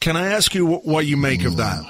[0.00, 1.84] Can I ask you what you make of that?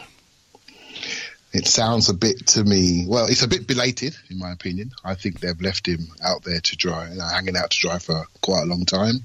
[1.52, 3.04] it sounds a bit to me.
[3.06, 4.92] Well, it's a bit belated, in my opinion.
[5.04, 8.62] I think they've left him out there to dry, hanging out to dry for quite
[8.62, 9.16] a long time.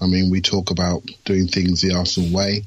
[0.00, 2.64] I mean, we talk about doing things the Arsenal way,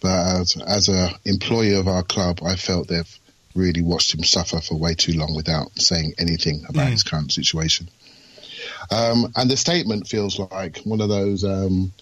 [0.00, 3.18] but as, as a employee of our club, I felt they've
[3.54, 6.92] really watched him suffer for way too long without saying anything about mm.
[6.92, 7.88] his current situation.
[8.90, 11.92] Um, and the statement feels like one of those um,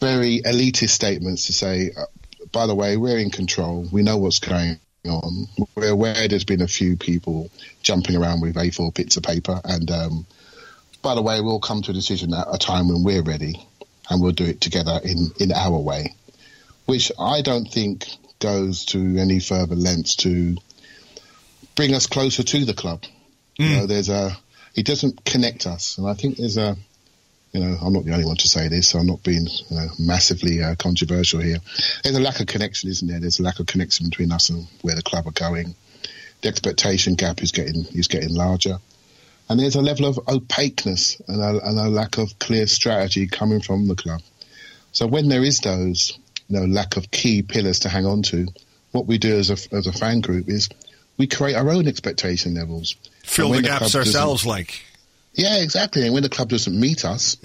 [0.00, 2.04] very elitist statements to say, uh,
[2.52, 3.86] by the way, we're in control.
[3.90, 5.46] We know what's going on.
[5.74, 7.50] We're aware there's been a few people
[7.82, 9.60] jumping around with A4 bits of paper.
[9.64, 10.26] And um,
[11.02, 13.66] by the way, we'll come to a decision at a time when we're ready
[14.10, 16.14] and we'll do it together in, in our way,
[16.86, 20.56] which I don't think goes to any further lengths to
[21.74, 23.02] bring us closer to the club.
[23.58, 23.70] Mm.
[23.70, 24.36] You know, there's a,
[24.74, 25.98] it doesn't connect us.
[25.98, 26.76] And I think there's a,
[27.52, 29.76] you know, I'm not the only one to say this, so I'm not being you
[29.76, 31.58] know, massively uh, controversial here.
[32.02, 33.20] There's a lack of connection, isn't there?
[33.20, 35.74] There's a lack of connection between us and where the club are going.
[36.42, 38.78] The expectation gap is getting is getting larger,
[39.48, 43.60] and there's a level of opaqueness and a, and a lack of clear strategy coming
[43.60, 44.20] from the club.
[44.92, 46.18] So when there is those,
[46.48, 48.48] you know, lack of key pillars to hang on to,
[48.92, 50.68] what we do as a as a fan group is
[51.16, 52.96] we create our own expectation levels.
[53.24, 54.84] Fill the gaps ourselves, like
[55.36, 56.04] yeah, exactly.
[56.04, 57.36] And when the club doesn't meet us,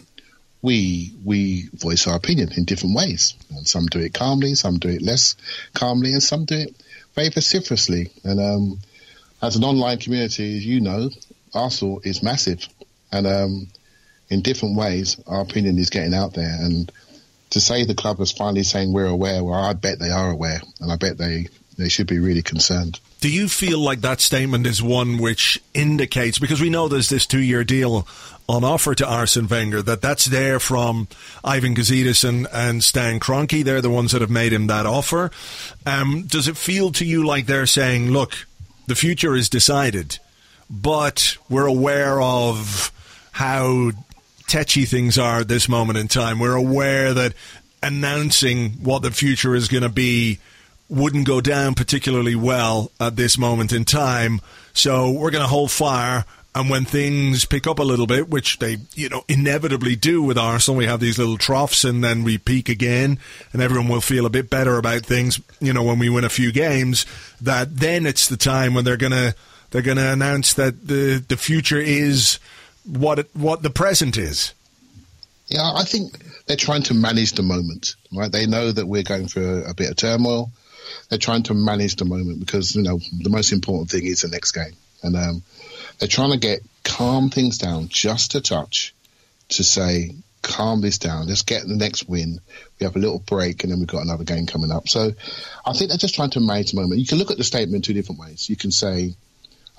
[0.61, 3.35] we we voice our opinion in different ways.
[3.49, 5.35] And some do it calmly, some do it less
[5.73, 6.75] calmly, and some do it
[7.15, 8.11] very vociferously.
[8.23, 8.79] And um,
[9.41, 11.09] as an online community, as you know,
[11.53, 12.67] Arsenal is massive,
[13.11, 13.67] and um,
[14.29, 16.55] in different ways, our opinion is getting out there.
[16.61, 16.89] And
[17.49, 20.61] to say the club is finally saying we're aware, well, I bet they are aware,
[20.79, 22.99] and I bet they they should be really concerned.
[23.21, 27.27] Do you feel like that statement is one which indicates, because we know there's this
[27.27, 28.07] two year deal
[28.49, 31.07] on offer to Arsene Wenger, that that's there from
[31.43, 33.63] Ivan Gazidis and, and Stan Kroenke?
[33.63, 35.29] They're the ones that have made him that offer.
[35.85, 38.47] Um, does it feel to you like they're saying, look,
[38.87, 40.17] the future is decided,
[40.67, 42.91] but we're aware of
[43.33, 43.91] how
[44.47, 46.39] tetchy things are at this moment in time?
[46.39, 47.35] We're aware that
[47.83, 50.39] announcing what the future is going to be
[50.91, 54.41] wouldn't go down particularly well at this moment in time.
[54.73, 56.25] So we're going to hold fire.
[56.53, 60.37] And when things pick up a little bit, which they, you know, inevitably do with
[60.37, 63.19] Arsenal, we have these little troughs and then we peak again
[63.53, 66.29] and everyone will feel a bit better about things, you know, when we win a
[66.29, 67.05] few games,
[67.39, 69.33] that then it's the time when they're going to,
[69.69, 72.37] they're going to announce that the, the future is
[72.83, 74.53] what it, what the present is.
[75.47, 76.17] Yeah, I think
[76.47, 78.31] they're trying to manage the moment, right?
[78.31, 80.51] They know that we're going through a, a bit of turmoil
[81.09, 84.27] they're trying to manage the moment because you know the most important thing is the
[84.27, 84.73] next game,
[85.03, 85.43] and um,
[85.99, 88.93] they're trying to get calm things down just a touch
[89.49, 91.27] to say calm this down.
[91.27, 92.39] Let's get the next win.
[92.79, 94.89] We have a little break, and then we've got another game coming up.
[94.89, 95.11] So
[95.65, 96.99] I think they're just trying to manage the moment.
[96.99, 98.49] You can look at the statement two different ways.
[98.49, 99.15] You can say.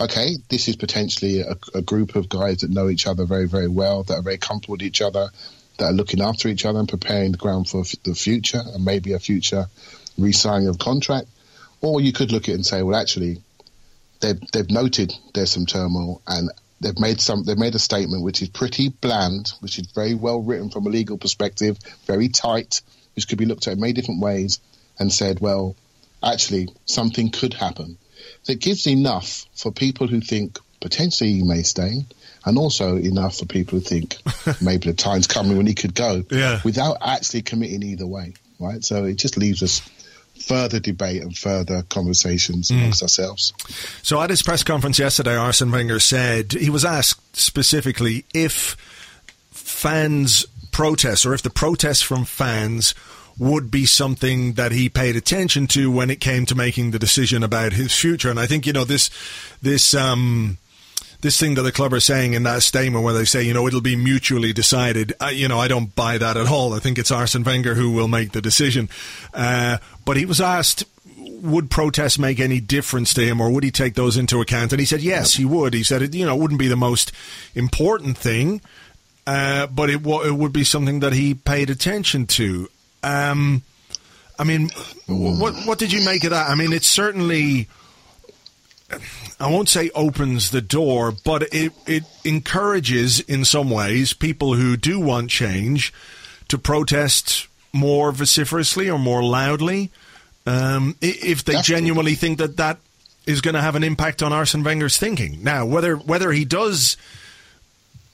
[0.01, 3.69] Okay, this is potentially a, a group of guys that know each other very, very
[3.69, 5.29] well, that are very comfortable with each other,
[5.77, 9.13] that are looking after each other and preparing the ground for the future and maybe
[9.13, 9.67] a future
[10.23, 11.29] re-signing of contract,
[11.81, 13.43] or you could look at it and say, well, actually,
[14.21, 16.51] they've they've noted there's some turmoil and
[16.81, 20.41] they've made some they've made a statement which is pretty bland, which is very well
[20.41, 22.83] written from a legal perspective, very tight,
[23.15, 24.61] which could be looked at in many different ways,
[24.99, 25.77] and said, well,
[26.23, 27.99] actually, something could happen.
[28.47, 32.05] That gives enough for people who think potentially he may stay,
[32.45, 34.17] and also enough for people who think
[34.61, 36.61] maybe the time's coming when he could go, yeah.
[36.65, 38.35] without actually committing either way.
[38.61, 39.81] Right, so it just leaves us
[40.43, 42.77] further debate and further conversations mm.
[42.77, 43.53] amongst ourselves.
[44.03, 48.77] So at his press conference yesterday, Arsene Wenger said he was asked specifically if
[49.51, 52.95] fans' protests or if the protests from fans
[53.39, 57.43] would be something that he paid attention to when it came to making the decision
[57.43, 58.31] about his future.
[58.31, 59.11] And I think you know this
[59.61, 60.59] this um,
[61.23, 63.67] this thing that the club are saying in that statement where they say, you know,
[63.67, 65.13] it'll be mutually decided.
[65.21, 66.75] I, you know, I don't buy that at all.
[66.75, 68.89] I think it's Arsene Wenger who will make the decision.
[69.33, 70.85] Uh, but he was asked,
[71.17, 74.73] would protests make any difference to him or would he take those into account?
[74.73, 75.75] And he said, yes, he would.
[75.75, 77.13] He said, it, you know, it wouldn't be the most
[77.55, 78.61] important thing,
[79.27, 82.69] uh, but it, w- it would be something that he paid attention to.
[83.05, 83.63] Um,
[84.39, 84.71] I mean,
[85.07, 86.49] what what did you make of that?
[86.49, 87.69] I mean, it's certainly
[89.41, 94.77] I won't say opens the door, but it it encourages in some ways people who
[94.77, 95.93] do want change
[96.49, 99.91] to protest more vociferously or more loudly
[100.47, 102.79] um, if they genuinely think that that
[103.27, 105.43] is going to have an impact on Arsene Wenger's thinking.
[105.43, 106.97] Now, whether whether he does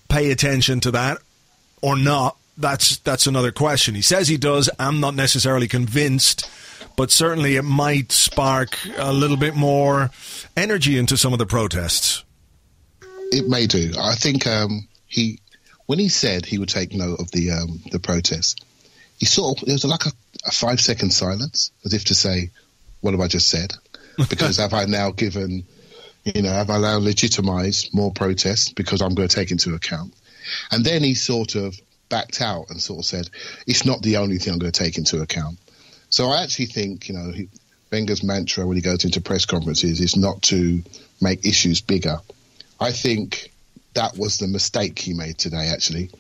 [0.09, 1.18] pay attention to that
[1.81, 3.95] or not, that's that's another question.
[3.95, 4.68] He says he does.
[4.79, 6.49] I'm not necessarily convinced,
[6.99, 10.11] but certainly it might spark a little bit more
[10.57, 12.24] energy into some of the protests.
[13.30, 13.92] It may do.
[13.96, 15.38] I think um, he,
[15.86, 18.57] when he said he would take note of the um, the protests,
[19.16, 20.12] he sort of it was like a,
[20.44, 22.51] a five second silence, as if to say,
[23.01, 23.72] "What have I just said?"
[24.28, 25.64] Because have I now given,
[26.24, 30.12] you know, have I now legitimised more protests because I'm going to take into account?
[30.72, 31.78] And then he sort of
[32.09, 33.30] backed out and sort of said,
[33.68, 35.59] it's not the only thing I'm going to take into account.
[36.11, 37.32] So I actually think, you know,
[37.90, 40.82] Wenger's mantra when he goes into press conferences is not to
[41.20, 42.18] make issues bigger.
[42.80, 43.50] I think
[43.94, 46.11] that was the mistake he made today, actually.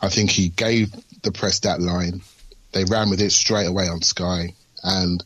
[0.00, 2.22] I think he gave the press that line.
[2.72, 4.54] They ran with it straight away on Sky.
[4.82, 5.22] And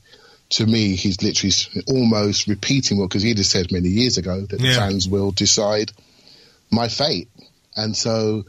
[0.51, 1.53] to me, he's literally
[1.87, 4.71] almost repeating what because he just said many years ago that yeah.
[4.71, 5.93] the fans will decide
[6.71, 7.29] my fate.
[7.77, 8.45] And so,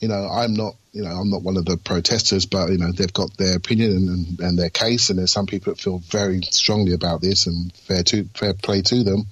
[0.00, 2.90] you know, I'm not you know, I'm not one of the protesters, but you know,
[2.90, 5.98] they've got their opinion and, and, and, their case, and there's some people that feel
[5.98, 9.26] very strongly about this, and fair to fair play to them.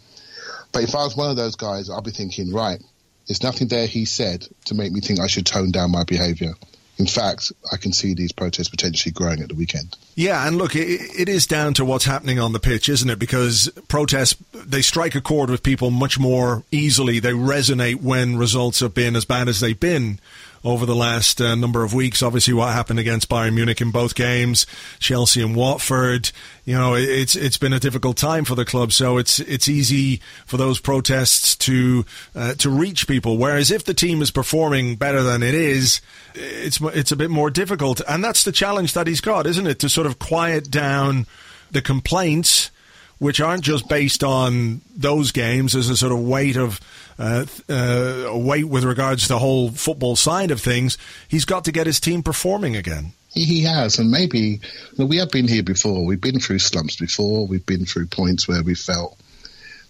[0.72, 2.80] But if I was one of those guys, I'd be thinking, right,
[3.26, 6.52] there's nothing there he said to make me think I should tone down my behaviour.
[6.98, 9.96] In fact, I can see these protests potentially growing at the weekend.
[10.16, 13.20] Yeah, and look, it, it is down to what's happening on the pitch, isn't it?
[13.20, 17.20] Because protests, they strike a chord with people much more easily.
[17.20, 20.18] They resonate when results have been as bad as they've been
[20.64, 22.22] over the last uh, number of weeks.
[22.22, 24.66] Obviously, what happened against Bayern Munich in both games,
[24.98, 26.30] Chelsea and Watford.
[26.64, 30.20] You know, it's it's been a difficult time for the club, so it's it's easy
[30.46, 32.04] for those protests to
[32.34, 33.38] uh, to reach people.
[33.38, 36.00] Whereas if the team is performing better than it is,
[36.34, 39.78] it's it's a bit more difficult, and that's the challenge that he's got, isn't it?
[39.80, 41.26] To sort of quiet down
[41.70, 42.70] the complaints
[43.18, 46.80] which aren't just based on those games as a sort of weight of
[47.18, 50.96] uh, uh, weight with regards to the whole football side of things.
[51.26, 53.12] He's got to get his team performing again.
[53.30, 54.60] He has, and maybe
[54.96, 56.04] know, we have been here before.
[56.04, 57.46] We've been through slumps before.
[57.46, 59.18] We've been through points where we felt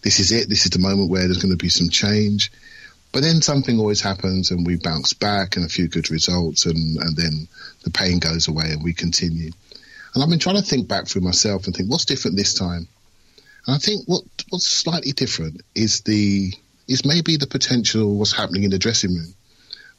[0.03, 0.49] this is it.
[0.49, 2.51] This is the moment where there's going to be some change.
[3.13, 6.99] But then something always happens, and we bounce back, and a few good results, and,
[6.99, 7.49] and then
[7.85, 9.51] the pain goes away, and we continue.
[10.15, 12.87] And I've been trying to think back through myself and think, what's different this time?
[13.69, 16.55] And I think what what's slightly different is the
[16.89, 19.35] is maybe the potential what's happening in the dressing room.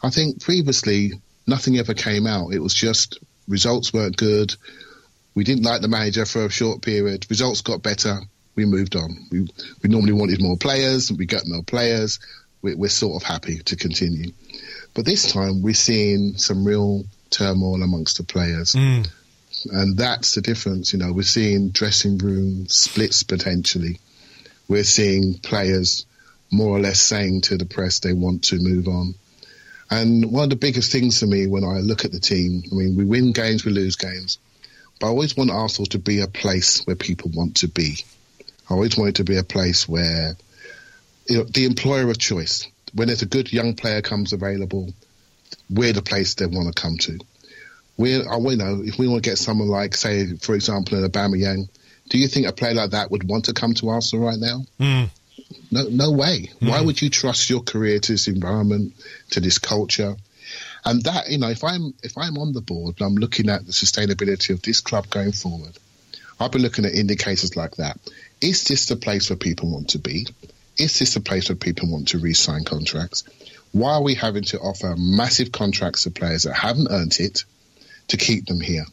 [0.01, 1.13] I think previously
[1.45, 2.51] nothing ever came out.
[2.51, 4.55] It was just results weren't good.
[5.35, 7.27] We didn't like the manager for a short period.
[7.29, 8.21] Results got better.
[8.55, 9.27] We moved on.
[9.31, 9.47] We
[9.83, 11.11] we normally wanted more players.
[11.11, 12.17] We got more players.
[12.63, 14.31] We, we're sort of happy to continue.
[14.95, 18.73] But this time we're seeing some real turmoil amongst the players.
[18.73, 19.07] Mm.
[19.65, 20.93] And that's the difference.
[20.93, 23.99] You know, we're seeing dressing room splits potentially.
[24.67, 26.05] We're seeing players
[26.51, 29.15] more or less saying to the press they want to move on.
[29.91, 32.75] And one of the biggest things for me when I look at the team, I
[32.75, 34.37] mean, we win games, we lose games,
[34.99, 37.97] but I always want Arsenal to be a place where people want to be.
[38.69, 40.35] I always want it to be a place where
[41.27, 44.93] you know, the employer of choice, when there's a good young player comes available,
[45.69, 47.19] we're the place they want to come to.
[47.99, 51.11] We, I, you know, if we want to get someone like, say, for example, an
[51.11, 51.67] Aubameyang,
[52.07, 54.61] do you think a player like that would want to come to Arsenal right now?
[54.79, 55.09] Mm.
[55.69, 56.49] No, no way.
[56.61, 56.69] Mm.
[56.69, 58.93] Why would you trust your career to this environment,
[59.31, 60.15] to this culture?
[60.85, 63.65] And that, you know, if I'm if I'm on the board and I'm looking at
[63.65, 65.77] the sustainability of this club going forward,
[66.39, 67.99] I'll be looking at indicators like that.
[68.39, 70.25] Is this the place where people want to be?
[70.77, 73.25] Is this the place where people want to re-sign contracts?
[73.73, 77.43] Why are we having to offer massive contracts to players that haven't earned it
[78.09, 78.85] to keep them here?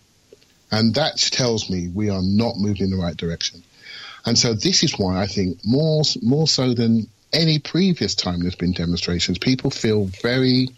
[0.70, 3.62] And that tells me we are not moving in the right direction.
[4.24, 8.56] And so this is why I think more more so than any previous time there's
[8.56, 10.68] been demonstrations, people feel very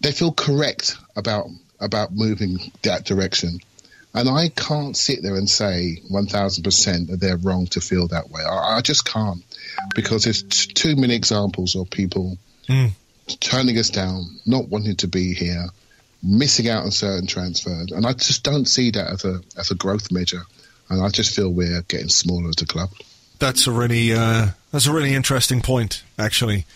[0.00, 1.48] they feel correct about
[1.80, 3.58] about moving that direction.
[4.16, 8.42] And I can't sit there and say 1000% that they're wrong to feel that way.
[8.44, 9.42] I, I just can't
[9.96, 12.38] because there's t- too many examples of people
[12.68, 12.92] Mm.
[13.40, 15.66] turning us down, not wanting to be here,
[16.24, 17.92] missing out on certain transfers.
[17.92, 20.42] And I just don't see that as a, as a growth measure.
[20.88, 22.90] And I just feel we're getting smaller as a club.
[23.38, 26.66] That's a really uh, that's a really interesting point, actually.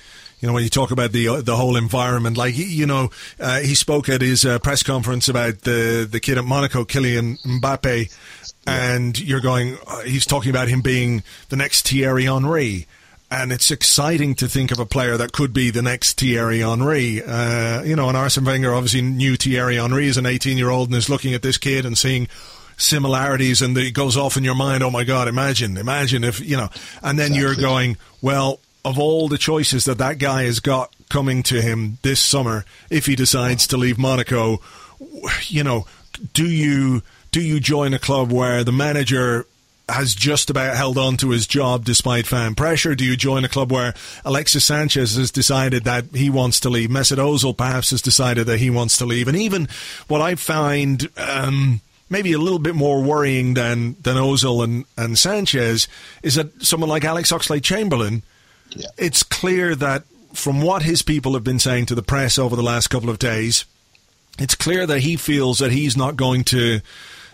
[0.41, 3.61] You know, when you talk about the uh, the whole environment, like you know, uh,
[3.61, 8.15] he spoke at his uh, press conference about the the kid at Monaco, Kylian Mbappe,
[8.67, 9.79] and you're going.
[9.87, 12.87] Uh, he's talking about him being the next Thierry Henry,
[13.31, 17.23] and it's exciting to think of a player that could be the next Thierry Henry.
[17.23, 20.89] Uh, you know, and Arsene Wenger obviously knew Thierry Henry as an 18 year old
[20.89, 22.29] and is looking at this kid and seeing
[22.79, 26.57] similarities and it goes off in your mind oh my god imagine imagine if you
[26.57, 26.69] know
[27.03, 31.43] and then you're going well of all the choices that that guy has got coming
[31.43, 34.61] to him this summer if he decides to leave Monaco
[35.49, 35.87] you know
[36.35, 37.03] do you
[37.33, 39.45] do you join a club where the manager
[39.89, 42.95] has just about held on to his job despite fan pressure?
[42.95, 46.91] Do you join a club where Alexis Sanchez has decided that he wants to leave?
[46.91, 49.29] Mesut Ozil perhaps has decided that he wants to leave.
[49.29, 49.69] And even
[50.07, 51.81] what I find um,
[52.11, 55.89] maybe a little bit more worrying than, than Ozil and, and Sanchez
[56.23, 58.23] is that someone like Alex Oxlade-Chamberlain,
[58.77, 58.89] Yeah.
[58.99, 62.63] it's clear that from what his people have been saying to the press over the
[62.63, 63.65] last couple of days,
[64.39, 66.81] it's clear that he feels that he's not going to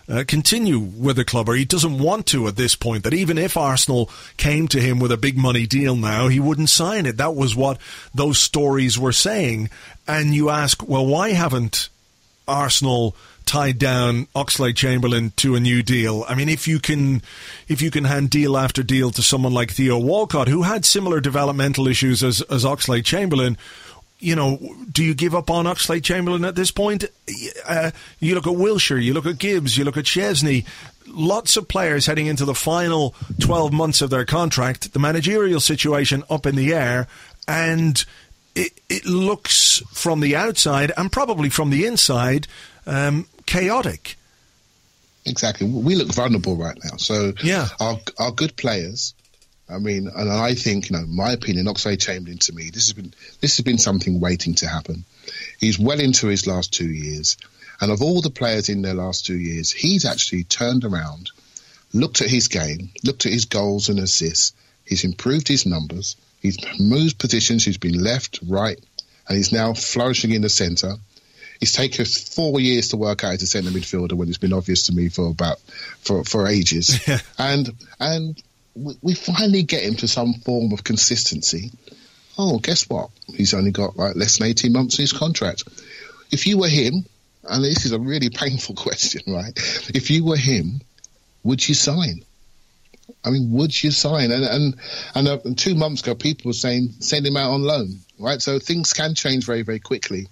[0.09, 3.05] uh, continue with the club, or he doesn't want to at this point.
[3.05, 6.71] That even if Arsenal came to him with a big money deal now, he wouldn't
[6.71, 7.17] sign it.
[7.17, 7.79] That was what
[8.15, 9.71] those stories were saying.
[10.07, 11.89] And you ask, well, why haven't
[12.47, 16.25] Arsenal tied down Oxlade Chamberlain to a new deal.
[16.29, 17.23] I mean, if you can,
[17.69, 21.21] if you can hand deal after deal to someone like Theo Walcott, who had similar
[21.21, 23.57] developmental issues as as Oxlade Chamberlain,
[24.25, 24.59] you know,
[24.91, 27.05] do you give up on Oxlade Chamberlain at this point?
[27.67, 30.65] Uh, you look at Wilshere, you look at Gibbs, you look at Szczesny.
[31.07, 36.25] Lots of players heading into the final 12 months of their contract, the managerial situation
[36.31, 37.07] up in the air,
[37.47, 38.05] and
[38.55, 42.47] it, it looks from the outside and probably from the inside
[42.87, 44.17] um, chaotic.
[45.27, 45.67] Exactly.
[45.69, 46.97] We look vulnerable right now.
[46.97, 47.69] So Yeah.
[47.81, 49.15] our our good players.
[49.69, 52.93] I mean, and I think, you know, my opinion, Oxlade Chamberlain to me, this has
[52.93, 55.05] been this has been something waiting to happen.
[55.59, 57.39] He's well into his last two years,
[57.81, 61.31] and of all the players in their last two years, he's actually turned around,
[61.93, 64.53] looked at his game, looked at his goals and assists.
[64.85, 66.17] He's improved his numbers.
[66.41, 67.65] He's moved positions.
[67.65, 68.79] He's been left, right,
[69.27, 70.97] and he's now flourishing in the centre.
[71.63, 74.53] It's taken us four years to work out as a centre midfielder when it's been
[74.53, 75.59] obvious to me for about
[76.01, 77.01] for for ages.
[77.39, 78.43] and and
[78.75, 81.71] we, we finally get him to some form of consistency.
[82.37, 83.11] Oh, guess what?
[83.35, 85.65] He's only got like less than eighteen months in his contract.
[86.31, 87.05] If you were him,
[87.45, 89.53] and this is a really painful question, right?
[89.95, 90.81] If you were him,
[91.43, 92.25] would you sign?
[93.23, 94.33] I mean, would you sign?
[94.33, 94.77] And and
[95.15, 98.41] and, uh, two months ago, people were saying send him out on loan, right?
[98.41, 100.29] So things can change very very quickly.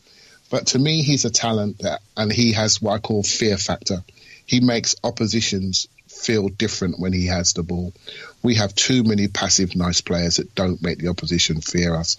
[0.50, 4.02] But to me, he's a talent that, and he has what I call fear factor.
[4.44, 5.88] He makes oppositions
[6.22, 7.92] feel different when he has the ball.
[8.42, 12.16] We have too many passive, nice players that don't make the opposition fear us.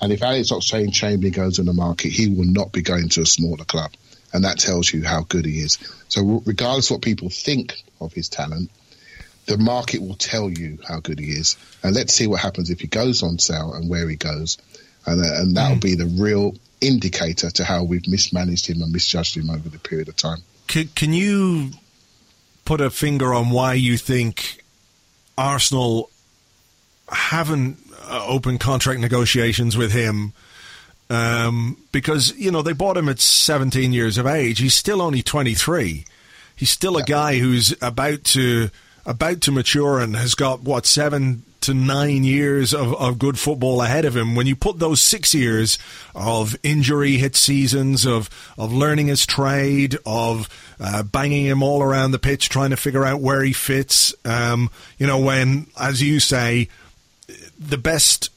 [0.00, 3.22] And if Alex Oxlade Chamberlain goes on the market, he will not be going to
[3.22, 3.92] a smaller club.
[4.32, 5.78] And that tells you how good he is.
[6.08, 8.70] So regardless of what people think of his talent,
[9.46, 11.56] the market will tell you how good he is.
[11.82, 14.58] And let's see what happens if he goes on sale and where he goes.
[15.04, 19.36] And, uh, and that'll be the real indicator to how we've mismanaged him and misjudged
[19.36, 20.38] him over the period of time.
[20.68, 21.70] Can, can you
[22.64, 24.62] put a finger on why you think
[25.36, 26.10] Arsenal
[27.08, 30.32] haven't uh, opened contract negotiations with him?
[31.10, 34.60] Um, because you know they bought him at 17 years of age.
[34.60, 36.04] He's still only 23.
[36.56, 38.70] He's still a guy who's about to
[39.04, 43.80] about to mature and has got what seven to nine years of, of good football
[43.82, 44.34] ahead of him.
[44.34, 45.78] When you put those six years
[46.14, 50.48] of injury hit seasons, of of learning his trade, of
[50.80, 54.70] uh, banging him all around the pitch, trying to figure out where he fits, um,
[54.98, 56.68] you know, when, as you say,
[57.58, 58.30] the best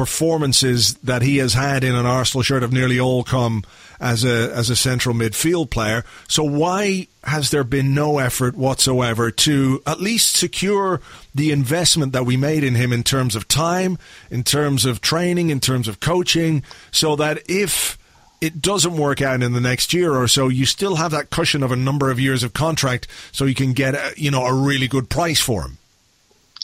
[0.00, 3.62] performances that he has had in an Arsenal shirt have nearly all come
[4.00, 6.06] as a as a central midfield player.
[6.26, 11.02] So why has there been no effort whatsoever to at least secure
[11.34, 13.98] the investment that we made in him in terms of time,
[14.30, 17.98] in terms of training, in terms of coaching, so that if
[18.40, 21.62] it doesn't work out in the next year or so, you still have that cushion
[21.62, 24.54] of a number of years of contract, so you can get a, you know a
[24.54, 25.76] really good price for him.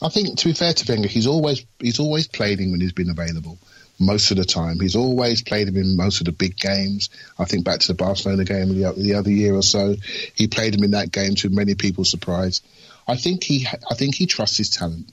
[0.03, 2.93] I think, to be fair to Wenger, he's always he's always played him when he's
[2.93, 3.59] been available.
[3.99, 4.79] most of the time.
[4.81, 7.11] He's always played him in most of the big games.
[7.39, 9.97] I think back to the Barcelona game the, the other year or so.
[10.35, 12.61] He played him in that game to many people's surprise.
[13.09, 15.13] I think he, I think he trusts his talent.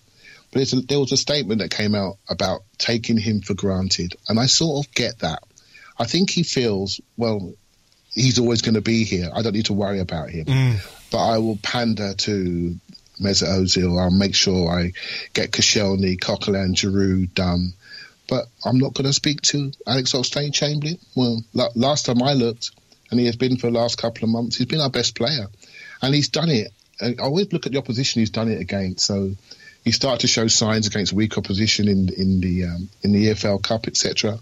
[0.51, 4.39] But a, there was a statement that came out about taking him for granted, and
[4.39, 5.43] I sort of get that.
[5.97, 7.53] I think he feels well.
[8.13, 9.29] He's always going to be here.
[9.33, 10.45] I don't need to worry about him.
[10.45, 11.09] Mm.
[11.11, 12.75] But I will pander to
[13.19, 13.99] Mesut Ozil.
[14.01, 14.93] I'll make sure I
[15.33, 17.73] get Koscielny, Coquelin, Giroud done.
[18.27, 20.97] But I'm not going to speak to Alex Oxlade-Chamberlain.
[21.15, 21.43] Well,
[21.75, 22.71] last time I looked,
[23.11, 25.47] and he has been for the last couple of months, he's been our best player,
[26.01, 26.71] and he's done it.
[27.01, 29.05] I always look at the opposition he's done it against.
[29.05, 29.35] So
[29.83, 33.61] he started to show signs against weak opposition in in the um, in the EFL
[33.61, 34.39] Cup, etc.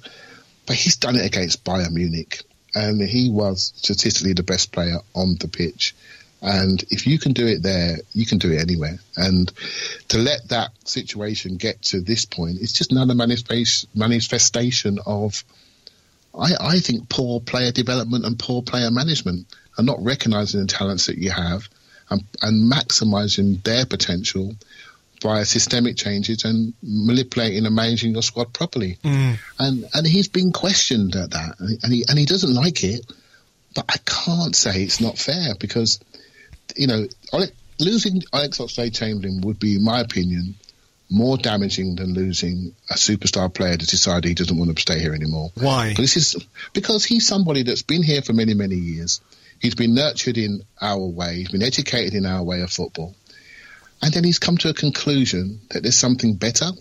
[0.66, 2.44] But he's done it against Bayern Munich,
[2.76, 5.96] and he was statistically the best player on the pitch.
[6.42, 9.00] And if you can do it there, you can do it anywhere.
[9.16, 9.52] And
[10.10, 15.44] to let that situation get to this point, it's just another manifestation of,
[16.34, 19.46] I, I think, poor player development and poor player management,
[19.78, 21.70] and not recognizing the talents that you have
[22.10, 24.56] and, and maximizing their potential
[25.22, 28.98] via systemic changes and manipulating and managing your squad properly.
[29.04, 29.38] Mm.
[29.60, 33.06] And and he's been questioned at that, and he and he doesn't like it.
[33.74, 36.00] But I can't say it's not fair because,
[36.76, 37.06] you know,
[37.80, 40.56] losing Alex Oxlade-Chamberlain would be, in my opinion,
[41.10, 45.14] more damaging than losing a superstar player to decide he doesn't want to stay here
[45.14, 45.52] anymore.
[45.56, 45.94] Why?
[45.94, 46.36] This is
[46.74, 49.20] because he's somebody that's been here for many, many years.
[49.60, 51.36] He's been nurtured in our way.
[51.36, 53.14] He's been educated in our way of football.
[54.04, 56.72] And then he's come to a conclusion that there's something better.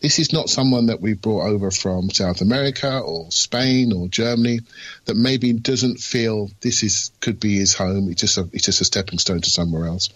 [0.00, 4.60] This is not someone that we brought over from South America or Spain or Germany
[5.06, 8.08] that maybe doesn't feel this is could be his home.
[8.08, 10.08] It's just a it's just a stepping stone to somewhere else.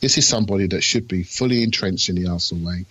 [0.00, 2.86] This is somebody that should be fully entrenched in the Arsenal way,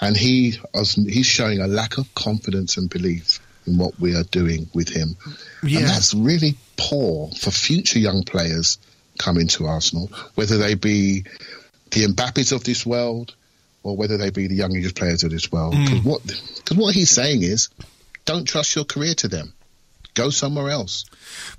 [0.00, 0.56] and he
[0.94, 5.16] he's showing a lack of confidence and belief in what we are doing with him,
[5.64, 5.80] yeah.
[5.80, 8.78] and that's really poor for future young players
[9.18, 11.24] coming to Arsenal, whether they be
[11.92, 13.34] the Mbappes of this world,
[13.82, 15.72] or whether they be the young English players of this world.
[15.72, 16.04] Because Mm.
[16.04, 16.22] what,
[16.64, 17.68] cause what he's saying is,
[18.24, 19.52] don't trust your career to them.
[20.14, 21.04] Go somewhere else.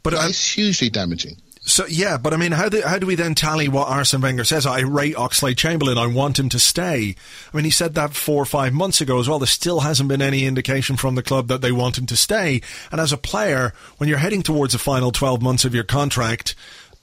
[0.04, 1.38] But I- it's hugely damaging.
[1.66, 4.44] So yeah, but I mean, how do how do we then tally what Arsene Wenger
[4.44, 4.66] says?
[4.66, 5.98] I rate Oxlade Chamberlain.
[5.98, 7.16] I want him to stay.
[7.54, 9.40] I mean, he said that four or five months ago as well.
[9.40, 12.60] There still hasn't been any indication from the club that they want him to stay.
[12.92, 16.54] And as a player, when you're heading towards the final twelve months of your contract,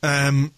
[0.03, 0.53] um,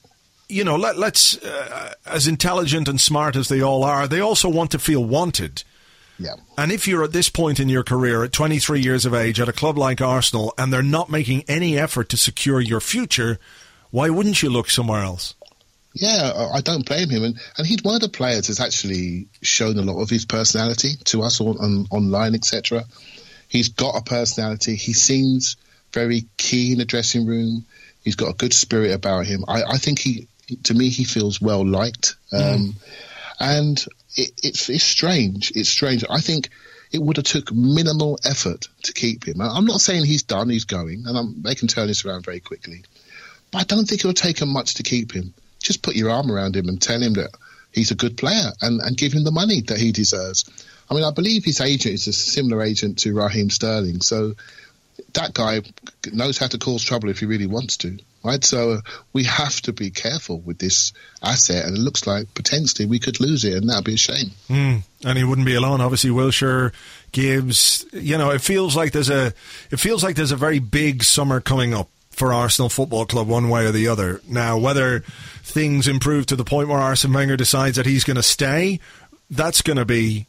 [0.52, 4.48] you know, let, let's uh, as intelligent and smart as they all are, they also
[4.48, 5.64] want to feel wanted.
[6.18, 6.34] Yeah.
[6.56, 9.48] And if you're at this point in your career, at 23 years of age, at
[9.48, 13.38] a club like Arsenal, and they're not making any effort to secure your future,
[13.90, 15.34] why wouldn't you look somewhere else?
[15.94, 19.26] Yeah, I- I don't blame him, and, and he's one of the players that's actually
[19.42, 22.84] shown a lot of his personality to us on, on online, etc.
[23.48, 24.76] He's got a personality.
[24.76, 25.56] He seems
[25.92, 27.66] very keen in the dressing room.
[28.04, 29.44] He's got a good spirit about him.
[29.46, 30.28] I, I think he,
[30.64, 32.74] to me, he feels well liked, um,
[33.40, 33.84] and
[34.16, 35.52] it, it's it's strange.
[35.54, 36.04] It's strange.
[36.08, 36.50] I think
[36.92, 39.40] it would have took minimal effort to keep him.
[39.40, 40.50] I'm not saying he's done.
[40.50, 42.84] He's going, and I'm, they can turn this around very quickly.
[43.50, 45.34] But I don't think it would take him much to keep him.
[45.60, 47.30] Just put your arm around him and tell him that
[47.70, 50.44] he's a good player and, and give him the money that he deserves.
[50.90, 54.00] I mean, I believe his agent is a similar agent to Raheem Sterling.
[54.00, 54.34] So
[55.14, 55.62] that guy
[56.12, 58.42] knows how to cause trouble if he really wants to, right?
[58.44, 58.80] So uh,
[59.12, 60.92] we have to be careful with this
[61.22, 61.64] asset.
[61.64, 64.30] And it looks like potentially we could lose it, and that'd be a shame.
[64.48, 64.82] Mm.
[65.04, 65.80] And he wouldn't be alone.
[65.80, 66.72] Obviously, Wilshere,
[67.12, 67.84] Gibbs.
[67.92, 69.32] You know, it feels like there's a
[69.70, 73.48] it feels like there's a very big summer coming up for Arsenal Football Club, one
[73.48, 74.20] way or the other.
[74.28, 75.00] Now, whether
[75.42, 78.80] things improve to the point where Arsene Wenger decides that he's going to stay,
[79.30, 80.26] that's going to be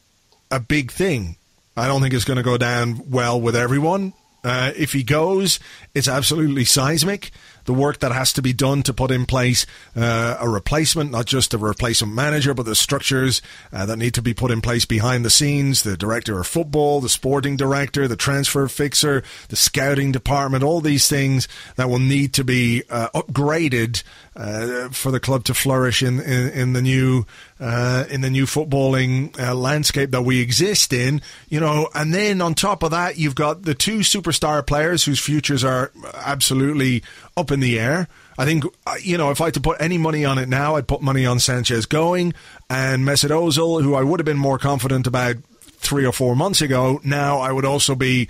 [0.50, 1.36] a big thing.
[1.76, 4.12] I don't think it's going to go down well with everyone.
[4.42, 5.58] Uh, if he goes,
[5.94, 7.30] it's absolutely seismic.
[7.64, 11.26] The work that has to be done to put in place uh, a replacement, not
[11.26, 13.42] just a replacement manager, but the structures
[13.72, 15.82] uh, that need to be put in place behind the scenes.
[15.82, 21.08] The director of football, the sporting director, the transfer fixer, the scouting department, all these
[21.08, 24.02] things that will need to be uh, upgraded
[24.36, 27.24] uh, for the club to flourish in, in, in the new
[27.64, 32.42] uh, in the new footballing uh, landscape that we exist in, you know, and then
[32.42, 37.02] on top of that, you've got the two superstar players whose futures are absolutely
[37.38, 38.06] up in the air.
[38.36, 40.76] I think, uh, you know, if I had to put any money on it now,
[40.76, 42.34] I'd put money on Sanchez going
[42.68, 46.60] and Mesut Ozil, who I would have been more confident about three or four months
[46.60, 47.00] ago.
[47.02, 48.28] Now I would also be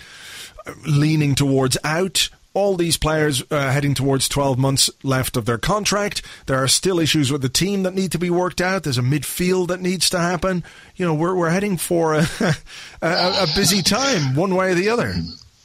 [0.86, 6.22] leaning towards out all these players uh, heading towards 12 months left of their contract.
[6.47, 8.85] There are still issues with the team that need to be worked out.
[8.85, 10.62] There's a midfield that needs to happen.
[10.94, 12.26] You know, we're, we're heading for a,
[13.02, 13.06] a,
[13.43, 15.14] a busy time, one way or the other.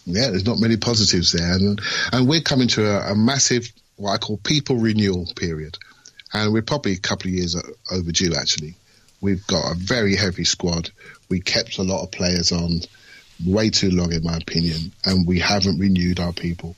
[0.05, 1.53] Yeah, there's not many positives there.
[1.53, 1.79] And,
[2.11, 5.77] and we're coming to a, a massive, what I call people renewal period.
[6.33, 7.55] And we're probably a couple of years
[7.91, 8.75] overdue, actually.
[9.21, 10.89] We've got a very heavy squad.
[11.29, 12.81] We kept a lot of players on
[13.45, 16.75] way too long, in my opinion, and we haven't renewed our people.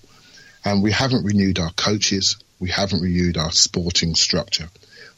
[0.63, 2.37] And we haven't renewed our coaches.
[2.59, 4.69] We haven't renewed our sporting structure.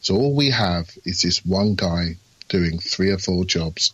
[0.01, 2.15] So all we have is this one guy
[2.49, 3.93] doing three or four jobs.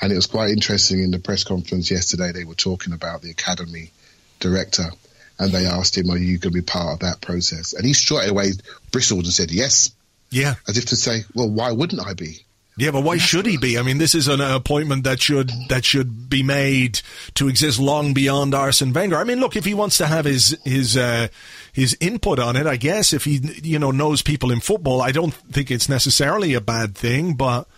[0.00, 2.32] And it was quite interesting in the press conference yesterday.
[2.32, 3.90] They were talking about the academy
[4.38, 4.90] director
[5.38, 7.72] and they asked him, Are you going to be part of that process?
[7.72, 8.52] And he straight away
[8.92, 9.90] bristled and said, Yes.
[10.30, 10.54] Yeah.
[10.68, 12.44] As if to say, Well, why wouldn't I be?
[12.80, 13.78] Yeah, but why should he be?
[13.78, 17.02] I mean, this is an appointment that should that should be made
[17.34, 19.18] to exist long beyond Arsene Wenger.
[19.18, 21.28] I mean, look, if he wants to have his his uh,
[21.74, 25.12] his input on it, I guess if he you know knows people in football, I
[25.12, 27.34] don't think it's necessarily a bad thing.
[27.34, 27.68] But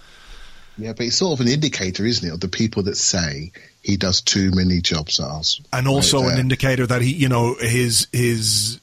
[0.78, 3.50] yeah, but it's sort of an indicator, isn't it, of the people that say
[3.82, 7.28] he does too many jobs at us, and also right an indicator that he, you
[7.28, 8.80] know, his his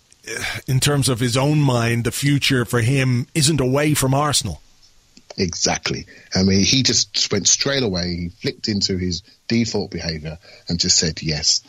[0.68, 4.62] in terms of his own mind, the future for him isn't away from Arsenal.
[5.38, 6.06] Exactly.
[6.36, 8.16] I mean, he just went straight away.
[8.16, 10.38] He flicked into his default behaviour
[10.68, 11.62] and just said yes.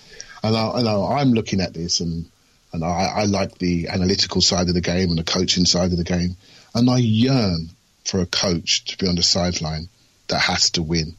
[0.43, 2.27] And I, I'm looking at this, and
[2.73, 5.99] and I, I like the analytical side of the game and the coaching side of
[5.99, 6.37] the game,
[6.75, 7.71] and I yearn
[8.05, 9.89] for a coach to be on the sideline
[10.29, 11.17] that has to win,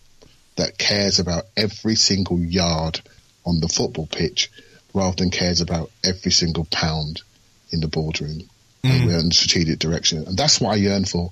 [0.56, 3.02] that cares about every single yard
[3.46, 4.50] on the football pitch,
[4.94, 7.22] rather than cares about every single pound
[7.72, 8.50] in the boardroom
[8.84, 9.20] mm.
[9.20, 10.26] and strategic direction.
[10.26, 11.32] And that's what I yearn for.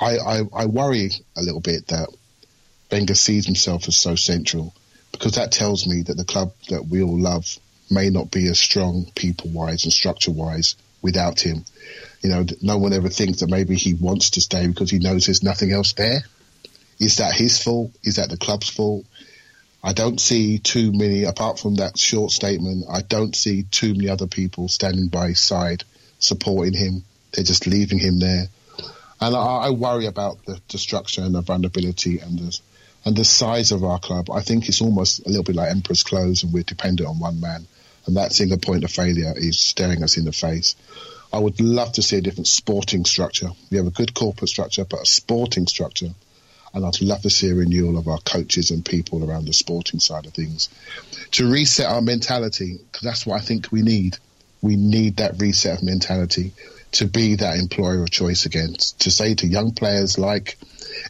[0.00, 2.08] I, I, I worry a little bit that
[2.90, 4.74] Wenger sees himself as so central
[5.12, 7.58] because that tells me that the club that we all love
[7.90, 11.64] may not be as strong people wise and structure wise without him.
[12.22, 15.26] You know, no one ever thinks that maybe he wants to stay because he knows
[15.26, 16.22] there's nothing else there.
[16.98, 17.92] Is that his fault?
[18.02, 19.04] Is that the club's fault?
[19.82, 24.10] I don't see too many, apart from that short statement, I don't see too many
[24.10, 25.84] other people standing by his side
[26.18, 27.04] supporting him.
[27.32, 28.48] They're just leaving him there.
[29.20, 32.60] And I, I worry about the, structure and the vulnerability and the
[33.04, 34.30] and the size of our club.
[34.30, 37.40] I think it's almost a little bit like Emperor's clothes, and we're dependent on one
[37.40, 37.66] man.
[38.06, 40.76] And that single point of failure is staring us in the face.
[41.32, 43.50] I would love to see a different sporting structure.
[43.70, 46.10] We have a good corporate structure, but a sporting structure.
[46.74, 50.00] And I'd love to see a renewal of our coaches and people around the sporting
[50.00, 50.68] side of things
[51.32, 54.18] to reset our mentality, because that's what I think we need.
[54.62, 56.52] We need that reset of mentality
[56.92, 60.58] to be that employer of choice again, to say to young players like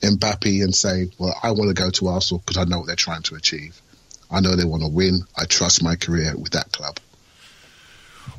[0.02, 2.96] Mbappe and say, well, I want to go to Arsenal because I know what they're
[2.96, 3.80] trying to achieve.
[4.30, 5.22] I know they want to win.
[5.36, 6.98] I trust my career with that club.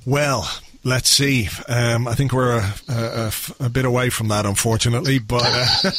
[0.05, 0.49] Well,
[0.83, 1.47] Let's see.
[1.67, 5.19] Um, I think we're a, a, a, bit away from that, unfortunately.
[5.19, 5.43] But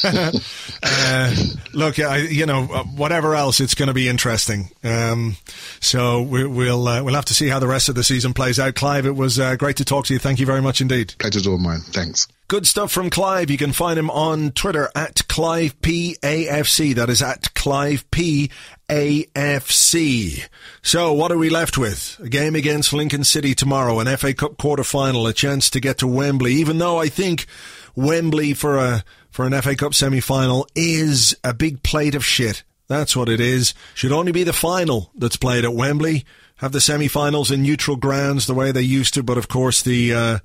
[0.03, 0.31] uh,
[0.83, 1.35] uh,
[1.73, 4.71] look, I, you know, whatever else, it's going to be interesting.
[4.83, 5.37] Um,
[5.79, 8.59] so we, will uh, we'll have to see how the rest of the season plays
[8.59, 8.75] out.
[8.75, 10.19] Clive, it was uh, great to talk to you.
[10.19, 11.15] Thank you very much indeed.
[11.17, 11.79] Pleasure's all mine.
[11.79, 12.27] Thanks.
[12.53, 13.49] Good stuff from Clive.
[13.49, 16.93] You can find him on Twitter at Clive PAFC.
[16.93, 18.51] That is at Clive P
[18.87, 20.47] AFC.
[20.83, 22.19] So, what are we left with?
[22.23, 25.97] A game against Lincoln City tomorrow, an FA Cup quarter final, a chance to get
[25.97, 26.53] to Wembley.
[26.53, 27.47] Even though I think
[27.95, 32.61] Wembley for a for an FA Cup semi final is a big plate of shit.
[32.87, 33.73] That's what it is.
[33.95, 36.23] Should only be the final that's played at Wembley.
[36.63, 40.13] Have the semi-finals in neutral grounds the way they used to, but of course the
[40.13, 40.39] uh,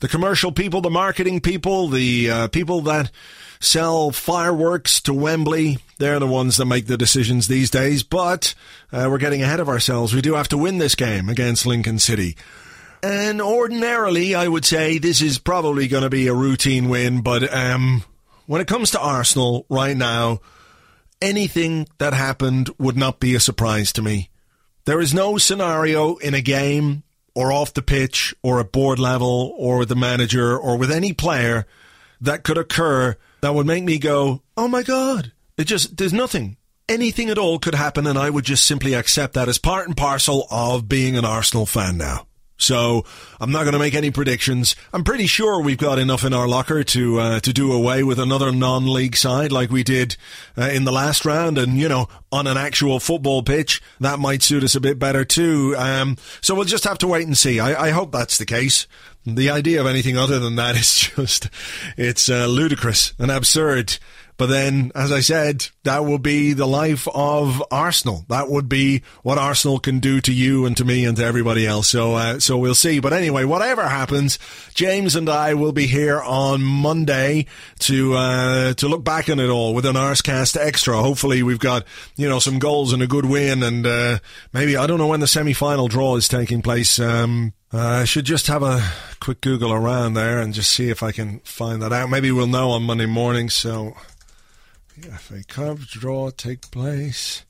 [0.00, 3.12] the commercial people, the marketing people, the uh, people that
[3.60, 5.78] sell fireworks to Wembley.
[5.98, 8.52] They're the ones that make the decisions these days, but
[8.90, 10.12] uh, we're getting ahead of ourselves.
[10.12, 12.36] We do have to win this game against Lincoln City.
[13.00, 17.44] And ordinarily, I would say this is probably going to be a routine win, but
[17.54, 18.02] um,
[18.46, 20.40] when it comes to Arsenal right now,
[21.22, 24.30] anything that happened would not be a surprise to me.
[24.84, 27.02] There is no scenario in a game
[27.34, 31.12] or off the pitch or at board level or with the manager or with any
[31.12, 31.66] player
[32.20, 35.32] that could occur that would make me go, oh my God.
[35.56, 36.56] It just, there's nothing.
[36.88, 39.96] Anything at all could happen, and I would just simply accept that as part and
[39.96, 42.26] parcel of being an Arsenal fan now.
[42.60, 43.04] So
[43.40, 44.76] I'm not going to make any predictions.
[44.92, 48.18] I'm pretty sure we've got enough in our locker to uh, to do away with
[48.18, 50.16] another non-league side like we did
[50.58, 54.42] uh, in the last round, and you know, on an actual football pitch, that might
[54.42, 55.74] suit us a bit better too.
[55.76, 57.60] Um, so we'll just have to wait and see.
[57.60, 58.86] I, I hope that's the case.
[59.26, 61.48] the idea of anything other than that is just,
[61.96, 63.98] it's uh, ludicrous and absurd.
[64.40, 68.24] But then, as I said, that would be the life of Arsenal.
[68.30, 71.66] That would be what Arsenal can do to you and to me and to everybody
[71.66, 71.88] else.
[71.88, 73.00] So, uh, so we'll see.
[73.00, 74.38] But anyway, whatever happens,
[74.72, 77.48] James and I will be here on Monday
[77.80, 81.02] to uh, to look back on it all with an Arscast extra.
[81.02, 81.84] Hopefully, we've got
[82.16, 84.20] you know some goals and a good win, and uh,
[84.54, 86.98] maybe I don't know when the semi final draw is taking place.
[86.98, 88.82] Um, uh, I should just have a
[89.20, 92.10] quick Google around there and just see if I can find that out.
[92.10, 93.48] Maybe we'll know on Monday morning.
[93.48, 93.94] So
[95.04, 97.44] FA Cup draw take place.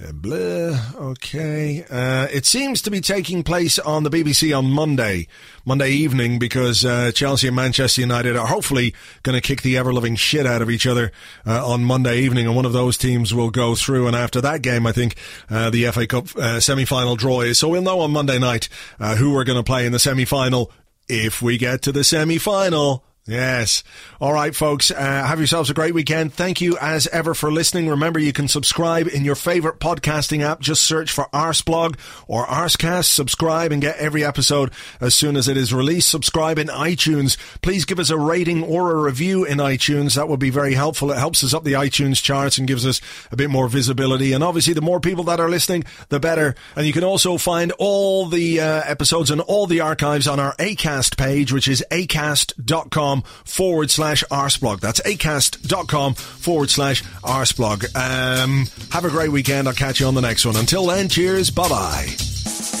[0.00, 0.78] Uh.
[0.96, 1.84] Okay.
[1.90, 5.26] Uh, it seems to be taking place on the BBC on Monday,
[5.64, 8.94] Monday evening, because uh, Chelsea and Manchester United are hopefully
[9.24, 11.10] going to kick the ever loving shit out of each other
[11.44, 14.06] uh, on Monday evening, and one of those teams will go through.
[14.06, 15.16] And after that game, I think
[15.50, 17.58] uh, the FA Cup uh, semi final draw is.
[17.58, 18.68] So we'll know on Monday night
[18.98, 20.70] who we're going to play in the semi final
[21.08, 23.04] if we get to the semi final.
[23.28, 23.84] Yes.
[24.22, 24.90] All right, folks.
[24.90, 26.32] Uh, have yourselves a great weekend.
[26.32, 27.86] Thank you as ever for listening.
[27.86, 30.60] Remember, you can subscribe in your favorite podcasting app.
[30.60, 33.04] Just search for Arsblog or Arscast.
[33.04, 36.08] Subscribe and get every episode as soon as it is released.
[36.08, 37.36] Subscribe in iTunes.
[37.60, 40.14] Please give us a rating or a review in iTunes.
[40.14, 41.12] That would be very helpful.
[41.12, 42.98] It helps us up the iTunes charts and gives us
[43.30, 44.32] a bit more visibility.
[44.32, 46.54] And obviously, the more people that are listening, the better.
[46.76, 50.56] And you can also find all the uh, episodes and all the archives on our
[50.56, 54.80] ACAST page, which is acast.com forward slash arsblog.
[54.80, 57.84] That's acast.com forward slash arsblog.
[57.96, 59.68] Um, have a great weekend.
[59.68, 60.56] I'll catch you on the next one.
[60.56, 61.50] Until then, cheers.
[61.50, 62.77] Bye bye.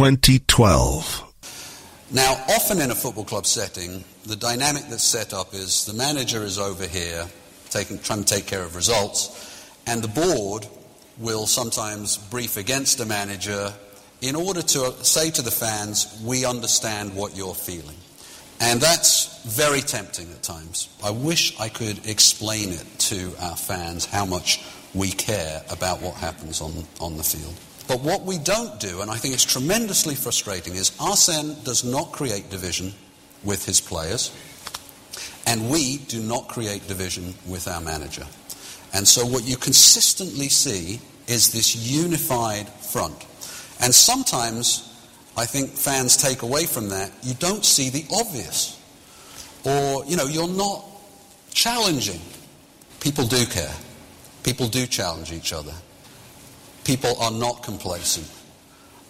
[0.00, 1.30] Twenty twelve.
[2.10, 6.42] Now, often in a football club setting, the dynamic that's set up is the manager
[6.42, 7.26] is over here
[7.68, 10.66] taking, trying to take care of results, and the board
[11.18, 13.74] will sometimes brief against the manager
[14.22, 17.98] in order to say to the fans, we understand what you're feeling.
[18.58, 20.88] And that's very tempting at times.
[21.04, 24.64] I wish I could explain it to our fans how much
[24.94, 27.54] we care about what happens on, on the field.
[27.90, 32.12] But what we don't do, and I think it's tremendously frustrating, is Arsene does not
[32.12, 32.94] create division
[33.42, 34.30] with his players,
[35.44, 38.24] and we do not create division with our manager.
[38.92, 43.26] And so what you consistently see is this unified front.
[43.80, 44.88] And sometimes
[45.36, 48.80] I think fans take away from that, you don't see the obvious.
[49.64, 50.84] Or, you know, you're not
[51.52, 52.20] challenging.
[53.00, 53.74] People do care.
[54.44, 55.74] People do challenge each other.
[56.84, 58.28] People are not complacent.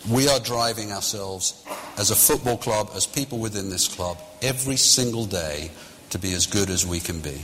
[0.08, 1.64] We are driving ourselves
[1.98, 5.70] as a football club, as people within this club, every single day
[6.10, 7.42] to be as good as we can be.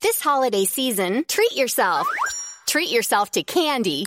[0.00, 2.06] This holiday season, treat yourself.
[2.66, 4.06] Treat yourself to candy